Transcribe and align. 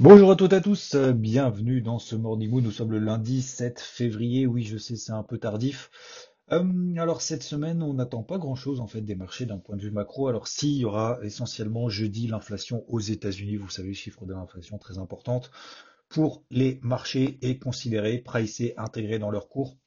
Bonjour 0.00 0.30
à 0.30 0.36
toutes 0.36 0.52
et 0.52 0.56
à 0.56 0.60
tous, 0.60 0.94
euh, 0.94 1.12
bienvenue 1.12 1.80
dans 1.80 1.98
ce 1.98 2.14
Morning 2.14 2.48
Mood. 2.48 2.62
Nous 2.62 2.70
sommes 2.70 2.92
le 2.92 3.00
lundi 3.00 3.42
7 3.42 3.80
février. 3.80 4.46
Oui, 4.46 4.62
je 4.62 4.78
sais, 4.78 4.94
c'est 4.94 5.10
un 5.10 5.24
peu 5.24 5.38
tardif. 5.38 5.90
Euh, 6.52 6.94
alors 6.98 7.20
cette 7.20 7.42
semaine, 7.42 7.82
on 7.82 7.94
n'attend 7.94 8.22
pas 8.22 8.38
grand-chose 8.38 8.78
en 8.78 8.86
fait 8.86 9.00
des 9.00 9.16
marchés 9.16 9.44
d'un 9.44 9.58
point 9.58 9.74
de 9.74 9.82
vue 9.82 9.90
macro. 9.90 10.28
Alors 10.28 10.46
s'il 10.46 10.76
y 10.76 10.84
aura 10.84 11.18
essentiellement 11.24 11.88
jeudi 11.88 12.28
l'inflation 12.28 12.84
aux 12.86 13.00
États-Unis, 13.00 13.56
vous 13.56 13.70
savez, 13.70 13.92
chiffre 13.92 14.24
de 14.24 14.34
l'inflation 14.34 14.78
très 14.78 14.98
importante 14.98 15.50
pour 16.08 16.44
les 16.52 16.78
marchés 16.84 17.36
et 17.42 17.58
considérer, 17.58 18.18
pricé, 18.18 18.74
intégré 18.76 19.18
dans 19.18 19.32
leur 19.32 19.48
cours 19.48 19.78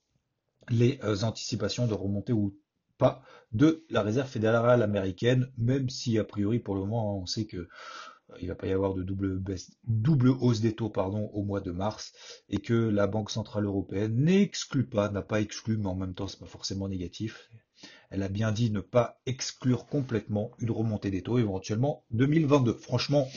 les 0.69 0.99
euh, 1.05 1.23
anticipations 1.23 1.87
de 1.87 1.93
remontée 1.93 2.33
ou 2.33 2.53
pas 2.97 3.21
de 3.53 3.85
la 3.89 4.01
réserve 4.01 4.27
fédérale 4.27 4.83
américaine, 4.83 5.47
même 5.57 5.89
si 5.89 6.19
a 6.19 6.25
priori 6.25 6.59
pour 6.59 6.75
le 6.75 6.81
moment 6.81 7.17
on 7.17 7.25
sait 7.25 7.45
que 7.45 7.69
il 8.39 8.47
va 8.47 8.55
pas 8.55 8.67
y 8.67 8.71
avoir 8.71 8.93
de 8.93 9.03
double, 9.03 9.41
double 9.87 10.29
hausse 10.29 10.61
des 10.61 10.73
taux 10.73 10.89
pardon, 10.89 11.29
au 11.33 11.43
mois 11.43 11.61
de 11.61 11.71
mars 11.71 12.13
et 12.49 12.59
que 12.59 12.73
la 12.73 13.07
Banque 13.07 13.31
Centrale 13.31 13.65
Européenne 13.65 14.15
n'exclut 14.15 14.85
pas, 14.85 15.09
n'a 15.09 15.21
pas 15.21 15.41
exclu, 15.41 15.77
mais 15.77 15.87
en 15.87 15.95
même 15.95 16.13
temps 16.13 16.27
c'est 16.27 16.39
pas 16.39 16.45
forcément 16.45 16.87
négatif. 16.87 17.49
Elle 18.11 18.23
a 18.23 18.29
bien 18.29 18.51
dit 18.51 18.69
ne 18.71 18.81
pas 18.81 19.19
exclure 19.25 19.87
complètement 19.87 20.51
une 20.59 20.71
remontée 20.71 21.09
des 21.09 21.23
taux, 21.23 21.39
éventuellement 21.39 22.03
2022. 22.11 22.73
Franchement, 22.73 23.27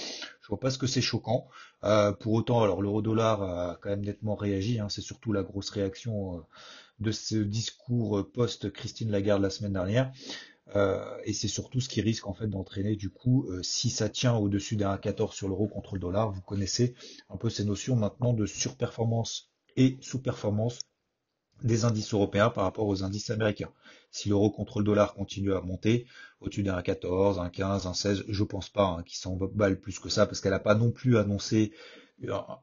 je 0.42 0.48
vois 0.48 0.60
pas 0.60 0.70
ce 0.70 0.78
que 0.78 0.86
c'est 0.86 1.00
choquant. 1.00 1.48
Euh, 1.84 2.12
pour 2.12 2.32
autant, 2.32 2.62
alors 2.62 2.82
l'euro-dollar 2.82 3.42
a 3.42 3.78
quand 3.80 3.88
même 3.88 4.04
nettement 4.04 4.34
réagi. 4.34 4.80
Hein, 4.80 4.88
c'est 4.88 5.00
surtout 5.00 5.32
la 5.32 5.42
grosse 5.42 5.70
réaction 5.70 6.38
euh, 6.38 6.40
de 7.00 7.12
ce 7.12 7.36
discours 7.36 8.30
post-Christine 8.32 9.10
Lagarde 9.10 9.42
la 9.42 9.50
semaine 9.50 9.72
dernière. 9.72 10.12
Euh, 10.74 11.04
et 11.24 11.34
c'est 11.34 11.48
surtout 11.48 11.80
ce 11.80 11.88
qui 11.88 12.00
risque 12.00 12.26
en 12.26 12.32
fait 12.32 12.46
d'entraîner 12.46 12.96
du 12.96 13.10
coup, 13.10 13.46
euh, 13.50 13.62
si 13.62 13.90
ça 13.90 14.08
tient 14.08 14.34
au-dessus 14.34 14.76
d'un 14.76 14.94
1,14 14.96 15.32
sur 15.32 15.48
l'euro 15.48 15.68
contre 15.68 15.94
le 15.94 16.00
dollar, 16.00 16.30
vous 16.30 16.40
connaissez 16.40 16.94
un 17.28 17.36
peu 17.36 17.50
ces 17.50 17.64
notions 17.64 17.96
maintenant 17.96 18.32
de 18.32 18.46
surperformance 18.46 19.50
et 19.76 19.98
sous-performance 20.00 20.78
des 21.62 21.84
indices 21.84 22.14
européens 22.14 22.50
par 22.50 22.64
rapport 22.64 22.86
aux 22.86 23.04
indices 23.04 23.30
américains. 23.30 23.72
Si 24.10 24.28
l'euro 24.28 24.50
contre 24.50 24.78
le 24.78 24.84
dollar 24.84 25.14
continue 25.14 25.54
à 25.54 25.60
monter 25.60 26.06
au-dessus 26.40 26.62
d'un 26.62 26.80
14, 26.80 27.38
un 27.38 27.50
15, 27.50 27.86
un 27.86 27.94
16, 27.94 28.24
je 28.28 28.44
pense 28.44 28.68
pas 28.70 28.86
hein, 28.86 29.02
qu'il 29.02 29.18
s'emballe 29.18 29.78
plus 29.78 29.98
que 29.98 30.08
ça 30.08 30.26
parce 30.26 30.40
qu'elle 30.40 30.52
n'a 30.52 30.60
pas 30.60 30.74
non 30.74 30.90
plus 30.90 31.16
annoncé 31.16 31.72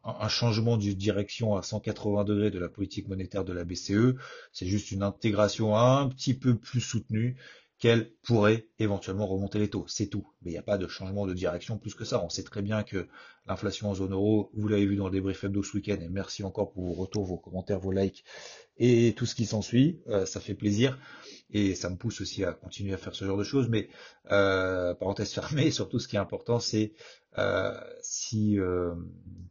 un, 0.03 0.27
changement 0.29 0.77
de 0.77 0.91
direction 0.91 1.55
à 1.55 1.61
180 1.61 2.23
degrés 2.23 2.51
de 2.51 2.59
la 2.59 2.69
politique 2.69 3.07
monétaire 3.07 3.43
de 3.43 3.53
la 3.53 3.65
BCE. 3.65 4.15
C'est 4.51 4.65
juste 4.65 4.91
une 4.91 5.03
intégration 5.03 5.75
un 5.75 6.07
petit 6.09 6.33
peu 6.33 6.57
plus 6.57 6.81
soutenue 6.81 7.37
qu'elle 7.81 8.11
pourrait 8.21 8.67
éventuellement 8.77 9.25
remonter 9.25 9.57
les 9.57 9.67
taux. 9.67 9.85
C'est 9.87 10.05
tout. 10.05 10.27
Mais 10.43 10.51
il 10.51 10.53
n'y 10.53 10.59
a 10.59 10.63
pas 10.63 10.77
de 10.77 10.87
changement 10.87 11.25
de 11.25 11.33
direction 11.33 11.79
plus 11.79 11.95
que 11.95 12.05
ça. 12.05 12.23
On 12.23 12.29
sait 12.29 12.43
très 12.43 12.61
bien 12.61 12.83
que 12.83 13.07
l'inflation 13.47 13.89
en 13.89 13.95
zone 13.95 14.13
euro, 14.13 14.51
vous 14.53 14.67
l'avez 14.67 14.85
vu 14.85 14.95
dans 14.95 15.05
le 15.05 15.11
débrief 15.11 15.43
hebdo 15.43 15.63
ce 15.63 15.75
week-end, 15.75 15.97
et 15.99 16.07
merci 16.07 16.43
encore 16.43 16.71
pour 16.71 16.85
vos 16.85 16.93
retours, 16.93 17.25
vos 17.25 17.37
commentaires, 17.37 17.79
vos 17.79 17.91
likes 17.91 18.23
et 18.77 19.13
tout 19.17 19.25
ce 19.25 19.33
qui 19.33 19.47
s'ensuit. 19.47 19.99
Euh, 20.09 20.27
ça 20.27 20.39
fait 20.39 20.53
plaisir 20.53 20.99
et 21.49 21.73
ça 21.73 21.89
me 21.89 21.95
pousse 21.95 22.21
aussi 22.21 22.43
à 22.43 22.53
continuer 22.53 22.93
à 22.93 22.97
faire 22.97 23.15
ce 23.15 23.25
genre 23.25 23.37
de 23.37 23.43
choses. 23.43 23.67
Mais 23.67 23.89
euh, 24.31 24.93
parenthèse 24.93 25.31
fermée, 25.31 25.71
surtout 25.71 25.97
ce 25.97 26.07
qui 26.07 26.17
est 26.17 26.19
important, 26.19 26.59
c'est 26.59 26.93
euh, 27.39 27.73
si 28.03 28.57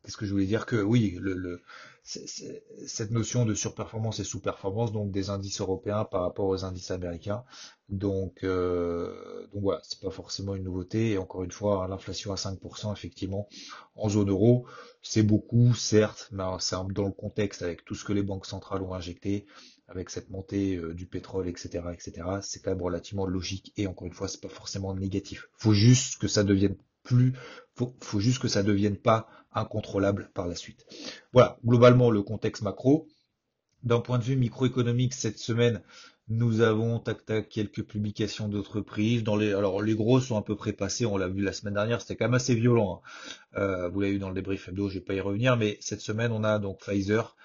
qu'est-ce 0.04 0.16
que 0.16 0.24
je 0.24 0.30
voulais 0.30 0.46
dire 0.46 0.66
que 0.66 0.76
oui, 0.76 1.18
le, 1.20 1.34
le 1.34 1.62
cette 2.02 3.10
notion 3.10 3.44
de 3.44 3.54
surperformance 3.54 4.20
et 4.20 4.24
sous-performance 4.24 4.92
donc 4.92 5.10
des 5.10 5.30
indices 5.30 5.60
européens 5.60 6.04
par 6.04 6.22
rapport 6.22 6.46
aux 6.46 6.64
indices 6.64 6.90
américains. 6.90 7.44
Donc, 7.88 8.44
euh, 8.44 9.46
donc 9.52 9.62
voilà, 9.62 9.80
c'est 9.82 10.00
pas 10.00 10.10
forcément 10.10 10.54
une 10.54 10.64
nouveauté. 10.64 11.12
Et 11.12 11.18
encore 11.18 11.42
une 11.42 11.50
fois, 11.50 11.86
l'inflation 11.88 12.32
à 12.32 12.36
5%, 12.36 12.92
effectivement, 12.92 13.48
en 13.94 14.08
zone 14.08 14.30
euro, 14.30 14.66
c'est 15.02 15.22
beaucoup, 15.22 15.74
certes, 15.74 16.28
mais 16.32 16.44
c'est 16.60 16.76
dans 16.92 17.06
le 17.06 17.12
contexte 17.12 17.62
avec 17.62 17.84
tout 17.84 17.94
ce 17.94 18.04
que 18.04 18.12
les 18.12 18.22
banques 18.22 18.46
centrales 18.46 18.82
ont 18.82 18.94
injecté, 18.94 19.46
avec 19.88 20.08
cette 20.10 20.30
montée 20.30 20.76
euh, 20.76 20.94
du 20.94 21.06
pétrole, 21.06 21.48
etc., 21.48 21.84
etc. 21.92 22.12
C'est 22.42 22.62
quand 22.62 22.70
même 22.70 22.82
relativement 22.82 23.26
logique. 23.26 23.72
Et 23.76 23.86
encore 23.86 24.06
une 24.06 24.14
fois, 24.14 24.28
c'est 24.28 24.40
pas 24.40 24.48
forcément 24.48 24.94
négatif. 24.94 25.48
Faut 25.54 25.74
juste 25.74 26.18
que 26.18 26.28
ça 26.28 26.44
devienne 26.44 26.76
plus, 27.02 27.34
faut, 27.74 28.20
juste 28.20 28.40
que 28.40 28.48
ça 28.48 28.62
devienne 28.62 28.96
pas 28.96 29.28
incontrôlable 29.52 30.30
par 30.34 30.46
la 30.46 30.54
suite. 30.54 30.86
Voilà, 31.32 31.58
globalement 31.64 32.10
le 32.10 32.22
contexte 32.22 32.62
macro. 32.62 33.08
D'un 33.82 34.00
point 34.00 34.18
de 34.18 34.24
vue 34.24 34.36
microéconomique, 34.36 35.14
cette 35.14 35.38
semaine, 35.38 35.82
nous 36.28 36.60
avons 36.60 37.00
tac 37.00 37.24
tac 37.24 37.48
quelques 37.48 37.82
publications 37.82 38.48
d'entreprises. 38.48 39.24
Dans 39.24 39.38
alors 39.38 39.82
les 39.82 39.94
gros 39.94 40.20
sont 40.20 40.36
à 40.36 40.42
peu 40.42 40.54
près 40.54 40.72
passés. 40.72 41.04
On 41.04 41.16
l'a 41.16 41.28
vu 41.28 41.42
la 41.42 41.52
semaine 41.52 41.74
dernière, 41.74 42.00
c'était 42.00 42.16
quand 42.16 42.26
même 42.26 42.34
assez 42.34 42.54
violent. 42.54 43.02
Hein. 43.02 43.60
Euh, 43.60 43.88
vous 43.88 44.00
l'avez 44.00 44.14
vu 44.14 44.18
dans 44.20 44.28
le 44.28 44.34
débrief 44.34 44.68
hebdo, 44.68 44.88
je 44.88 44.94
vais 44.94 45.04
pas 45.04 45.14
y 45.14 45.20
revenir, 45.20 45.56
mais 45.56 45.76
cette 45.80 46.00
semaine 46.00 46.30
on 46.30 46.44
a 46.44 46.58
donc 46.58 46.80
Pfizer, 46.80 47.36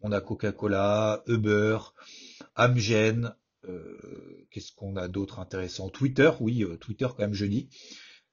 on 0.00 0.12
a 0.12 0.20
Coca-Cola, 0.20 1.22
Uber, 1.26 1.78
Amgen. 2.56 3.34
Euh, 3.66 4.46
qu'est-ce 4.50 4.72
qu'on 4.72 4.96
a 4.96 5.08
d'autre 5.08 5.38
intéressant? 5.38 5.88
Twitter, 5.88 6.30
oui, 6.40 6.64
euh, 6.64 6.76
Twitter 6.76 7.06
quand 7.08 7.20
même 7.20 7.32
jeudi. 7.32 7.70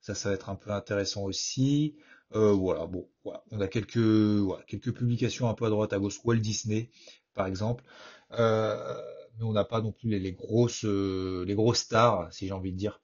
Ça, 0.02 0.16
ça 0.16 0.30
va 0.30 0.36
être 0.36 0.50
un 0.50 0.56
peu 0.56 0.72
intéressant 0.72 1.24
aussi. 1.24 1.96
Euh, 2.36 2.52
voilà, 2.54 2.86
bon, 2.88 3.08
voilà. 3.24 3.44
on 3.52 3.60
a 3.62 3.68
quelques, 3.68 3.98
voilà, 3.98 4.64
quelques 4.66 4.94
publications 4.94 5.50
un 5.50 5.54
peu 5.54 5.66
à 5.66 5.70
droite 5.70 5.94
à 5.94 6.00
gauche. 6.00 6.20
Walt 6.24 6.38
Disney, 6.38 6.90
par 7.34 7.48
exemple. 7.48 7.84
Euh, 8.34 8.96
mais 9.38 9.46
on 9.46 9.54
n'a 9.54 9.66
pas 9.66 9.82
non 9.82 9.92
plus 9.92 10.10
les, 10.10 10.20
les 10.20 10.34
grosses, 10.34 10.86
euh, 10.86 11.44
les 11.46 11.56
grosses 11.56 11.80
stars, 11.80 12.32
si 12.34 12.48
j'ai 12.48 12.54
envie 12.54 12.72
de 12.72 12.78
dire, 12.78 13.02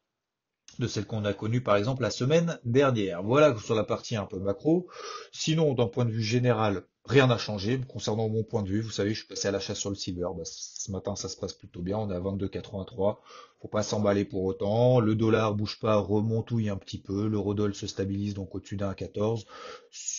de 0.79 0.87
celles 0.87 1.05
qu'on 1.05 1.25
a 1.25 1.33
connues, 1.33 1.61
par 1.61 1.75
exemple, 1.75 2.03
la 2.03 2.11
semaine 2.11 2.59
dernière. 2.63 3.23
Voilà 3.23 3.55
sur 3.57 3.75
la 3.75 3.83
partie 3.83 4.15
un 4.15 4.25
peu 4.25 4.39
macro. 4.39 4.87
Sinon, 5.31 5.73
d'un 5.73 5.87
point 5.87 6.05
de 6.05 6.11
vue 6.11 6.23
général, 6.23 6.83
Rien 7.07 7.27
n'a 7.27 7.37
changé 7.37 7.79
concernant 7.87 8.27
mon 8.27 8.43
point 8.43 8.63
de 8.63 8.67
vue. 8.67 8.81
Vous 8.81 8.91
savez, 8.91 9.11
je 9.11 9.19
suis 9.19 9.27
passé 9.27 9.47
à 9.47 9.51
l'achat 9.51 9.75
sur 9.75 9.89
le 9.89 9.95
silver. 9.95 10.27
Bah, 10.35 10.43
ce 10.43 10.91
matin, 10.91 11.15
ça 11.15 11.29
se 11.29 11.37
passe 11.37 11.53
plutôt 11.53 11.81
bien. 11.81 11.97
On 11.97 12.11
est 12.11 12.15
à 12.15 12.19
22,83. 12.19 13.17
Faut 13.61 13.67
pas 13.69 13.81
s'emballer 13.81 14.25
pour 14.25 14.43
autant. 14.43 14.99
Le 14.99 15.15
dollar 15.15 15.55
bouge 15.55 15.79
pas, 15.79 15.95
remontouille 15.95 16.69
un 16.69 16.75
petit 16.75 16.99
peu. 16.99 17.27
L'eurodoll 17.27 17.73
se 17.73 17.87
stabilise 17.87 18.33
donc 18.33 18.53
au-dessus 18.55 18.75
d'un 18.75 18.93
14. 18.93 19.45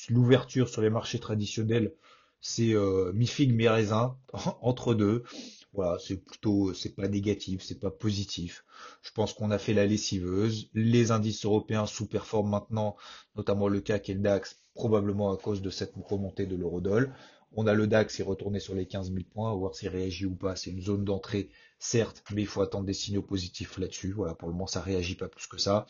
L'ouverture 0.08 0.70
sur 0.70 0.80
les 0.80 0.88
marchés 0.88 1.18
traditionnels, 1.18 1.92
c'est 2.40 2.72
euh, 2.72 3.12
mi-figue, 3.12 3.54
mi-raisin, 3.54 4.16
entre 4.62 4.94
deux. 4.94 5.24
Voilà, 5.74 5.98
c'est 5.98 6.16
plutôt, 6.16 6.72
c'est 6.72 6.94
pas 6.94 7.08
négatif, 7.08 7.62
c'est 7.62 7.78
pas 7.78 7.90
positif. 7.90 8.64
Je 9.02 9.10
pense 9.12 9.32
qu'on 9.34 9.50
a 9.50 9.58
fait 9.58 9.74
la 9.74 9.86
lessiveuse. 9.86 10.70
Les 10.74 11.10
indices 11.10 11.44
européens 11.44 11.86
sous-performent 11.86 12.50
maintenant, 12.50 12.96
notamment 13.36 13.68
le 13.68 13.80
CAC 13.80 14.08
et 14.08 14.14
le 14.14 14.20
DAX, 14.20 14.62
probablement 14.74 15.30
à 15.32 15.36
cause 15.36 15.60
de 15.60 15.70
cette 15.70 15.92
remontée 15.96 16.46
de 16.46 16.56
l'eurodoll. 16.56 17.12
On 17.52 17.66
a 17.66 17.74
le 17.74 17.86
DAX 17.86 18.14
qui 18.14 18.22
est 18.22 18.24
retourné 18.24 18.60
sur 18.60 18.74
les 18.74 18.86
15 18.86 19.10
000 19.10 19.24
points, 19.32 19.54
voir 19.54 19.74
s'il 19.74 19.88
réagit 19.88 20.26
ou 20.26 20.34
pas. 20.34 20.56
C'est 20.56 20.70
une 20.70 20.82
zone 20.82 21.04
d'entrée, 21.04 21.48
certes, 21.78 22.22
mais 22.34 22.42
il 22.42 22.46
faut 22.46 22.60
attendre 22.60 22.84
des 22.84 22.92
signaux 22.92 23.22
positifs 23.22 23.78
là-dessus. 23.78 24.12
Voilà, 24.12 24.34
pour 24.34 24.48
le 24.48 24.54
moment, 24.54 24.66
ça 24.66 24.80
réagit 24.80 25.14
pas 25.14 25.28
plus 25.28 25.46
que 25.46 25.58
ça. 25.58 25.86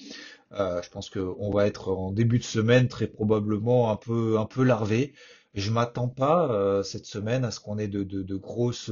Euh, 0.53 0.81
je 0.83 0.91
pense 0.91 1.11
qu'on 1.11 1.51
va 1.51 1.67
être 1.67 1.91
en 1.91 2.13
début 2.13 2.39
de 2.39 2.45
semaine 2.45 2.89
très 2.89 3.07
probablement 3.07 3.91
un 3.91 3.97
peu, 3.97 4.39
un 4.39 4.47
peu 4.47 4.63
larvé. 4.63 5.15
Je 5.55 5.71
m'attends 5.71 6.09
pas 6.09 6.51
euh, 6.53 6.83
cette 6.83 7.07
semaine 7.07 7.45
à 7.45 7.51
ce 7.51 7.59
qu'on 7.59 7.79
ait 7.79 7.89
de, 7.89 8.05
de, 8.05 8.37
grosses 8.37 8.91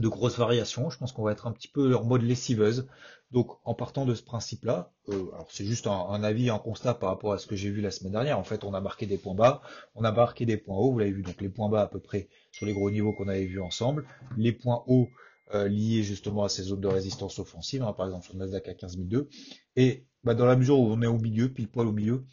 de 0.00 0.08
grosses 0.08 0.38
variations. 0.38 0.90
Je 0.90 0.98
pense 0.98 1.12
qu'on 1.12 1.22
va 1.22 1.32
être 1.32 1.46
un 1.46 1.52
petit 1.52 1.68
peu 1.68 1.94
en 1.96 2.04
mode 2.04 2.22
lessiveuse. 2.22 2.88
Donc 3.32 3.58
en 3.64 3.74
partant 3.74 4.06
de 4.06 4.14
ce 4.14 4.22
principe-là, 4.22 4.92
euh, 5.08 5.26
alors 5.34 5.48
c'est 5.50 5.64
juste 5.64 5.88
un, 5.88 6.22
avis, 6.22 6.48
un 6.48 6.58
constat 6.58 6.94
par 6.94 7.08
rapport 7.08 7.32
à 7.32 7.38
ce 7.38 7.46
que 7.46 7.56
j'ai 7.56 7.70
vu 7.70 7.80
la 7.80 7.90
semaine 7.90 8.12
dernière. 8.12 8.38
En 8.38 8.44
fait, 8.44 8.62
on 8.62 8.72
a 8.72 8.80
marqué 8.80 9.06
des 9.06 9.18
points 9.18 9.34
bas, 9.34 9.62
on 9.94 10.04
a 10.04 10.12
marqué 10.12 10.46
des 10.46 10.56
points 10.56 10.76
hauts, 10.76 10.92
vous 10.92 10.98
l'avez 11.00 11.10
vu, 11.10 11.22
donc 11.22 11.40
les 11.40 11.48
points 11.48 11.68
bas 11.68 11.82
à 11.82 11.86
peu 11.88 11.98
près 11.98 12.28
sur 12.52 12.66
les 12.66 12.72
gros 12.72 12.90
niveaux 12.90 13.12
qu'on 13.12 13.28
avait 13.28 13.46
vus 13.46 13.60
ensemble, 13.60 14.06
les 14.36 14.52
points 14.52 14.84
hauts 14.86 15.08
euh, 15.54 15.68
liés 15.68 16.02
justement 16.04 16.44
à 16.44 16.48
ces 16.48 16.62
zones 16.62 16.80
de 16.80 16.88
résistance 16.88 17.38
offensive, 17.40 17.82
hein, 17.82 17.92
par 17.92 18.06
exemple 18.06 18.24
sur 18.24 18.34
le 18.34 18.40
Nasdaq 18.40 18.68
à 18.68 18.74
15002. 18.74 19.28
Et 19.74 20.06
bah, 20.22 20.34
dans 20.34 20.46
la 20.46 20.56
mesure 20.56 20.78
où 20.78 20.86
on 20.86 21.02
est 21.02 21.06
au 21.06 21.18
milieu, 21.18 21.48
pile 21.52 21.68
poil 21.68 21.88
au 21.88 21.92
milieu, 21.92 22.24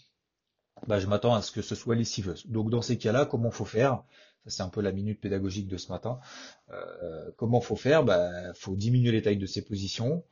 bah, 0.88 1.00
je 1.00 1.08
m'attends 1.08 1.34
à 1.34 1.42
ce 1.42 1.52
que 1.52 1.62
ce 1.62 1.76
soit 1.76 1.96
lessiveuse. 1.96 2.46
Donc 2.48 2.70
dans 2.70 2.82
ces 2.82 2.98
cas-là, 2.98 3.26
comment 3.26 3.52
faut 3.52 3.66
faire? 3.66 4.04
C'est 4.48 4.64
un 4.64 4.70
peu 4.70 4.82
la 4.82 4.92
minute 4.92 5.20
pédagogique 5.22 5.68
de 5.68 5.78
ce 5.78 5.92
matin. 5.92 6.20
Euh, 6.72 7.32
comment 7.38 7.62
faut 7.62 7.76
faire? 7.76 8.04
Bah, 8.04 8.54
faut 8.56 8.76
diminuer 8.76 9.12
les 9.12 9.22
tailles 9.22 9.38
de 9.38 9.46
ses 9.46 9.64
positions 9.64 10.24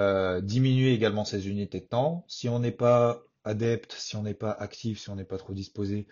Euh, 0.00 0.40
diminuer 0.40 0.94
également 0.94 1.24
ses 1.24 1.48
unités 1.48 1.80
de 1.80 1.86
temps. 1.86 2.24
Si 2.28 2.48
on 2.48 2.58
n'est 2.60 2.72
pas 2.72 3.22
adepte, 3.44 3.92
si 3.98 4.16
on 4.16 4.22
n'est 4.22 4.34
pas 4.34 4.50
actif, 4.52 5.00
si 5.00 5.10
on 5.10 5.16
n'est 5.16 5.24
pas 5.24 5.38
trop 5.38 5.52
disposé, 5.52 6.06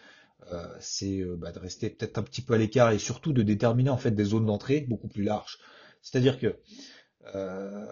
euh, 0.52 0.66
c'est 0.80 1.22
bah, 1.38 1.52
de 1.52 1.58
rester 1.58 1.90
peut-être 1.90 2.18
un 2.18 2.22
petit 2.22 2.42
peu 2.42 2.54
à 2.54 2.58
l'écart 2.58 2.90
et 2.92 2.98
surtout 2.98 3.32
de 3.32 3.42
déterminer 3.42 3.90
en 3.90 3.96
fait 3.96 4.10
des 4.12 4.24
zones 4.24 4.46
d'entrée 4.46 4.82
beaucoup 4.82 5.08
plus 5.08 5.24
larges. 5.24 5.58
C'est-à-dire 6.02 6.38
que 6.38 6.56
euh, 7.34 7.86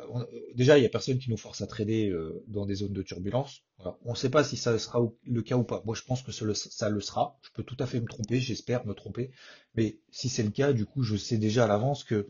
déjà, 0.54 0.78
il 0.78 0.80
n'y 0.80 0.86
a 0.86 0.90
personne 0.90 1.18
qui 1.18 1.30
nous 1.30 1.36
force 1.36 1.60
à 1.60 1.66
trader 1.66 2.14
dans 2.46 2.66
des 2.66 2.76
zones 2.76 2.92
de 2.92 3.02
turbulence. 3.02 3.62
On 4.04 4.12
ne 4.12 4.16
sait 4.16 4.30
pas 4.30 4.42
si 4.42 4.56
ça 4.56 4.78
sera 4.78 5.06
le 5.24 5.42
cas 5.42 5.56
ou 5.56 5.64
pas. 5.64 5.82
Moi, 5.84 5.94
je 5.94 6.02
pense 6.02 6.22
que 6.22 6.32
ça 6.32 6.88
le 6.88 7.00
sera. 7.00 7.38
Je 7.42 7.50
peux 7.54 7.62
tout 7.62 7.76
à 7.78 7.86
fait 7.86 8.00
me 8.00 8.06
tromper, 8.06 8.40
j'espère 8.40 8.86
me 8.86 8.94
tromper. 8.94 9.30
Mais 9.74 10.00
si 10.10 10.28
c'est 10.28 10.42
le 10.42 10.50
cas, 10.50 10.72
du 10.72 10.86
coup, 10.86 11.02
je 11.02 11.16
sais 11.16 11.38
déjà 11.38 11.64
à 11.64 11.68
l'avance 11.68 12.04
que 12.04 12.28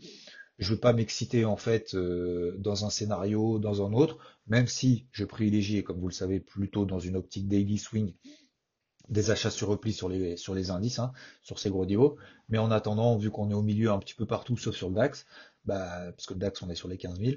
je 0.58 0.72
veux 0.72 0.80
pas 0.80 0.92
m'exciter 0.92 1.44
en 1.44 1.56
fait 1.56 1.94
dans 1.94 2.84
un 2.84 2.90
scénario, 2.90 3.58
dans 3.58 3.86
un 3.86 3.92
autre, 3.92 4.18
même 4.48 4.66
si 4.66 5.06
je 5.12 5.24
privilégie, 5.24 5.84
comme 5.84 6.00
vous 6.00 6.08
le 6.08 6.14
savez, 6.14 6.40
plutôt 6.40 6.84
dans 6.84 6.98
une 6.98 7.16
optique 7.16 7.48
daily 7.48 7.78
swing 7.78 8.14
des 9.08 9.30
achats 9.30 9.50
sur 9.50 9.68
repli 9.68 9.92
sur 9.92 10.08
les, 10.08 10.36
sur 10.36 10.54
les 10.54 10.70
indices, 10.70 10.98
hein, 10.98 11.12
sur 11.42 11.58
ces 11.58 11.70
gros 11.70 11.86
niveaux. 11.86 12.16
Mais 12.48 12.58
en 12.58 12.70
attendant, 12.70 13.16
vu 13.16 13.30
qu'on 13.30 13.50
est 13.50 13.54
au 13.54 13.62
milieu 13.62 13.90
un 13.90 13.98
petit 13.98 14.14
peu 14.14 14.26
partout, 14.26 14.56
sauf 14.56 14.76
sur 14.76 14.88
le 14.88 14.94
DAX, 14.94 15.26
bah, 15.64 16.12
parce 16.12 16.26
que 16.26 16.34
le 16.34 16.40
DAX 16.40 16.62
on 16.62 16.70
est 16.70 16.74
sur 16.74 16.88
les 16.88 16.96
15 16.96 17.20
000, 17.20 17.36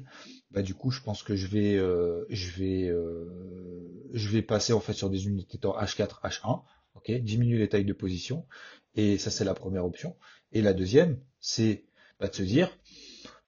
bah, 0.52 0.62
du 0.62 0.74
coup 0.74 0.92
je 0.92 1.02
pense 1.02 1.24
que 1.24 1.36
je 1.36 1.48
vais, 1.48 1.76
euh, 1.76 2.26
euh, 2.60 4.10
je 4.14 4.30
vais 4.30 4.42
passer 4.42 4.74
en 4.74 4.80
fait 4.80 4.94
sur 4.94 5.10
des 5.10 5.28
unités 5.28 5.58
temps 5.58 5.76
H4, 5.78 6.22
H1, 6.24 6.62
ok, 6.96 7.12
diminuer 7.12 7.58
les 7.58 7.70
tailles 7.70 7.86
de 7.86 7.94
position, 7.94 8.46
et 8.96 9.18
ça 9.18 9.32
c'est 9.32 9.46
la 9.46 9.54
première 9.54 9.86
option. 9.86 10.16
Et 10.54 10.62
la 10.62 10.74
deuxième, 10.74 11.20
c'est 11.40 11.86
bah, 12.20 12.28
de 12.28 12.36
se 12.36 12.44
dire, 12.44 12.70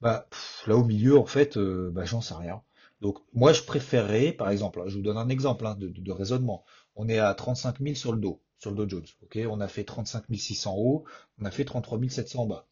bah, 0.02 0.28
là 0.68 0.76
au 0.76 0.84
milieu 0.84 1.18
en 1.18 1.26
fait, 1.26 1.58
euh, 1.58 1.94
j'en 2.06 2.22
sais 2.22 2.36
rien. 2.36 2.62
Donc 3.02 3.20
moi 3.34 3.54
je 3.54 3.64
préférerais, 3.64 4.32
par 4.32 4.50
exemple, 4.50 4.82
je 4.88 4.96
vous 4.96 5.02
donne 5.02 5.18
un 5.18 5.30
exemple 5.30 5.66
hein, 5.68 5.76
de, 5.78 6.12
raisonnement. 6.12 6.66
On 6.96 7.10
est 7.10 7.20
à 7.20 7.34
35 7.34 7.80
000 7.80 7.96
sur 7.96 8.14
le 8.14 8.20
dos, 8.20 8.42
sur 8.60 8.72
le 8.72 8.78
Dow 8.78 8.88
Jones. 8.88 9.06
Ok, 9.24 9.40
on 9.50 9.60
a 9.60 9.68
fait 9.68 9.84
35 9.84 10.24
600 10.34 10.76
haut, 10.78 11.04
on 11.40 11.46
a 11.46 11.52
fait 11.52 11.66
33 11.66 12.00
700 12.10 12.46
bas. 12.46 12.68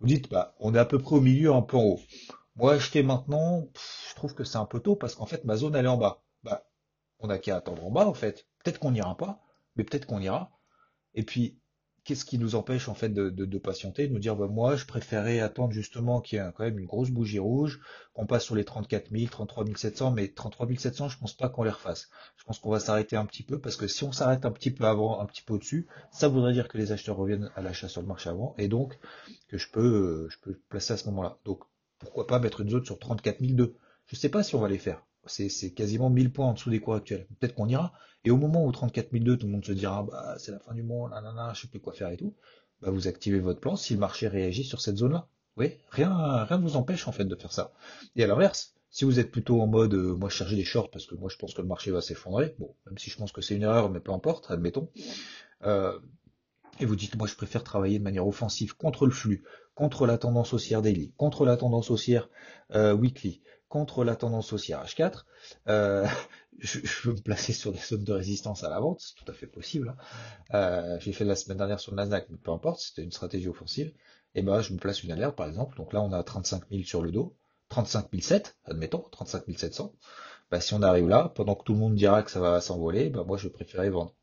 Vous 0.00 0.06
dites, 0.06 0.30
bah, 0.30 0.54
on 0.58 0.74
est 0.74 0.78
à 0.78 0.84
peu 0.84 0.98
près 0.98 1.16
au 1.16 1.20
milieu, 1.20 1.52
un 1.52 1.62
peu 1.62 1.76
en 1.76 1.82
haut. 1.82 2.00
Moi, 2.56 2.72
acheter 2.74 3.02
maintenant, 3.02 3.68
je 4.08 4.14
trouve 4.14 4.34
que 4.34 4.44
c'est 4.44 4.58
un 4.58 4.64
peu 4.64 4.80
tôt 4.80 4.96
parce 4.96 5.14
qu'en 5.14 5.26
fait, 5.26 5.44
ma 5.44 5.56
zone, 5.56 5.76
elle 5.76 5.84
est 5.84 5.88
en 5.88 5.98
bas. 5.98 6.22
Bah, 6.42 6.66
on 7.18 7.28
a 7.30 7.38
qu'à 7.38 7.56
attendre 7.56 7.84
en 7.86 7.90
bas, 7.90 8.06
en 8.06 8.14
fait. 8.14 8.46
Peut-être 8.64 8.78
qu'on 8.78 8.92
n'ira 8.92 9.16
pas, 9.16 9.42
mais 9.76 9.84
peut-être 9.84 10.06
qu'on 10.06 10.20
ira. 10.20 10.50
Et 11.14 11.22
puis, 11.22 11.59
qu'est-ce 12.10 12.24
qui 12.24 12.38
nous 12.38 12.56
empêche 12.56 12.88
en 12.88 12.94
fait 12.94 13.10
de, 13.10 13.58
patienter, 13.58 14.08
de 14.08 14.12
nous 14.12 14.18
dire 14.18 14.34
bah, 14.34 14.48
moi 14.48 14.74
je 14.74 14.84
préférais 14.84 15.38
attendre 15.38 15.70
justement 15.70 16.20
qu'il 16.20 16.40
y 16.40 16.42
ait 16.42 16.52
quand 16.56 16.64
même 16.64 16.80
une 16.80 16.86
grosse 16.86 17.10
bougie 17.10 17.38
rouge, 17.38 17.78
qu'on 18.14 18.26
passe 18.26 18.42
sur 18.42 18.56
les 18.56 18.64
34 18.64 19.12
000, 19.12 19.30
33 19.30 19.64
700, 19.76 20.10
mais 20.10 20.26
33 20.26 20.66
700 20.76 21.08
je 21.08 21.18
pense 21.18 21.34
pas 21.34 21.48
qu'on 21.48 21.62
les 21.62 21.70
refasse. 21.70 22.10
Je 22.36 22.42
pense 22.42 22.58
qu'on 22.58 22.70
va 22.70 22.80
s'arrêter 22.80 23.14
un 23.14 23.26
petit 23.26 23.44
peu 23.44 23.60
parce 23.60 23.76
que 23.76 23.86
si 23.86 24.02
on 24.02 24.10
s'arrête 24.10 24.44
un 24.44 24.50
petit 24.50 24.72
peu 24.72 24.86
avant, 24.86 25.20
un 25.20 25.24
petit 25.24 25.42
peu 25.42 25.54
au-dessus, 25.54 25.86
ça 26.10 26.26
voudrait 26.26 26.52
dire 26.52 26.66
que 26.66 26.78
les 26.78 26.90
acheteurs 26.90 27.16
reviennent 27.16 27.52
à 27.54 27.62
l'achat 27.62 27.88
sur 27.88 28.00
le 28.00 28.08
marché 28.08 28.28
avant 28.28 28.56
et 28.58 28.66
donc 28.66 28.98
que 29.46 29.56
je 29.56 29.70
peux, 29.70 30.26
je 30.30 30.38
peux 30.40 30.58
placer 30.68 30.94
à 30.94 30.96
ce 30.96 31.06
moment-là. 31.10 31.38
Donc 31.44 31.60
pourquoi 32.00 32.26
pas 32.26 32.40
mettre 32.40 32.62
une 32.62 32.70
zone 32.70 32.84
sur 32.84 32.98
34 32.98 33.40
002 33.40 33.76
Je 34.06 34.16
sais 34.16 34.30
pas 34.30 34.42
si 34.42 34.56
on 34.56 34.60
va 34.60 34.68
les 34.68 34.78
faire 34.78 35.00
c'est 35.30 35.70
quasiment 35.72 36.10
1000 36.10 36.32
points 36.32 36.46
en 36.46 36.54
dessous 36.54 36.70
des 36.70 36.80
cours 36.80 36.94
actuels. 36.94 37.26
Peut-être 37.38 37.54
qu'on 37.54 37.68
ira. 37.68 37.92
Et 38.24 38.30
au 38.30 38.36
moment 38.36 38.66
où 38.66 38.72
34002, 38.72 39.38
tout 39.38 39.46
le 39.46 39.52
monde 39.52 39.64
se 39.64 39.72
dira, 39.72 40.02
bah, 40.02 40.34
c'est 40.38 40.52
la 40.52 40.58
fin 40.58 40.74
du 40.74 40.82
monde, 40.82 41.10
nanana, 41.10 41.52
je 41.54 41.62
sais 41.62 41.68
plus 41.68 41.80
quoi 41.80 41.92
faire 41.92 42.10
et 42.10 42.16
tout, 42.16 42.34
bah, 42.82 42.90
vous 42.90 43.08
activez 43.08 43.40
votre 43.40 43.60
plan 43.60 43.76
si 43.76 43.94
le 43.94 44.00
marché 44.00 44.28
réagit 44.28 44.64
sur 44.64 44.80
cette 44.80 44.96
zone-là. 44.96 45.26
Oui, 45.56 45.72
rien, 45.90 46.44
rien 46.44 46.58
ne 46.58 46.62
vous 46.62 46.76
empêche, 46.76 47.08
en 47.08 47.12
fait, 47.12 47.24
de 47.24 47.34
faire 47.34 47.52
ça. 47.52 47.72
Et 48.16 48.24
à 48.24 48.26
l'inverse, 48.26 48.74
si 48.90 49.04
vous 49.04 49.20
êtes 49.20 49.30
plutôt 49.30 49.60
en 49.60 49.66
mode, 49.66 49.94
euh, 49.94 50.14
moi, 50.16 50.28
je 50.28 50.36
cherche 50.36 50.54
des 50.54 50.64
shorts 50.64 50.90
parce 50.90 51.06
que 51.06 51.14
moi, 51.14 51.28
je 51.30 51.36
pense 51.36 51.54
que 51.54 51.62
le 51.62 51.68
marché 51.68 51.90
va 51.90 52.00
s'effondrer, 52.00 52.56
même 52.86 52.98
si 52.98 53.08
je 53.10 53.16
pense 53.16 53.32
que 53.32 53.40
c'est 53.40 53.54
une 53.54 53.62
erreur, 53.62 53.90
mais 53.90 54.00
peu 54.00 54.12
importe, 54.12 54.50
admettons, 54.50 54.90
euh, 55.64 55.98
et 56.80 56.86
vous 56.86 56.96
dites, 56.96 57.16
moi, 57.16 57.26
je 57.26 57.34
préfère 57.34 57.62
travailler 57.62 57.98
de 57.98 58.04
manière 58.04 58.26
offensive 58.26 58.76
contre 58.76 59.06
le 59.06 59.12
flux, 59.12 59.44
contre 59.74 60.06
la 60.06 60.18
tendance 60.18 60.52
haussière 60.52 60.82
daily, 60.82 61.12
contre 61.16 61.44
la 61.44 61.56
tendance 61.56 61.90
haussière 61.90 62.28
euh, 62.74 62.92
weekly, 62.92 63.42
contre 63.70 64.04
la 64.04 64.16
tendance 64.16 64.52
haussière 64.52 64.84
H4, 64.84 65.24
euh, 65.68 66.06
je, 66.58 66.80
je, 66.80 67.08
veux 67.08 67.14
me 67.14 67.20
placer 67.20 67.54
sur 67.54 67.72
des 67.72 67.78
zones 67.78 68.04
de 68.04 68.12
résistance 68.12 68.64
à 68.64 68.68
la 68.68 68.80
vente, 68.80 69.00
c'est 69.00 69.14
tout 69.14 69.30
à 69.30 69.34
fait 69.34 69.46
possible. 69.46 69.96
Hein. 70.52 70.54
Euh, 70.54 70.98
J'ai 71.00 71.12
fait 71.12 71.24
la 71.24 71.36
semaine 71.36 71.56
dernière 71.56 71.80
sur 71.80 71.92
le 71.92 71.96
Nasdaq, 71.96 72.26
mais 72.30 72.36
peu 72.36 72.50
importe, 72.50 72.80
c'était 72.80 73.02
une 73.02 73.12
stratégie 73.12 73.48
offensive. 73.48 73.94
Et 74.34 74.42
ben, 74.42 74.60
je 74.60 74.74
me 74.74 74.78
place 74.78 75.02
une 75.02 75.12
alerte, 75.12 75.36
par 75.36 75.48
exemple. 75.48 75.76
Donc 75.76 75.92
là, 75.94 76.02
on 76.02 76.12
a 76.12 76.22
35 76.22 76.64
000 76.70 76.82
sur 76.82 77.00
le 77.02 77.12
dos, 77.12 77.36
35 77.70 78.08
007, 78.20 78.56
admettons, 78.66 79.04
35 79.10 79.44
700. 79.56 79.94
Bah, 80.50 80.60
si 80.60 80.74
on 80.74 80.82
arrive 80.82 81.08
là, 81.08 81.32
pendant 81.34 81.54
que 81.54 81.64
tout 81.64 81.72
le 81.72 81.78
monde 81.78 81.94
dira 81.94 82.22
que 82.24 82.30
ça 82.30 82.40
va 82.40 82.60
s'envoler, 82.60 83.08
bah, 83.08 83.24
moi, 83.24 83.38
je 83.38 83.48
préférais 83.48 83.90
vendre. 83.90 84.14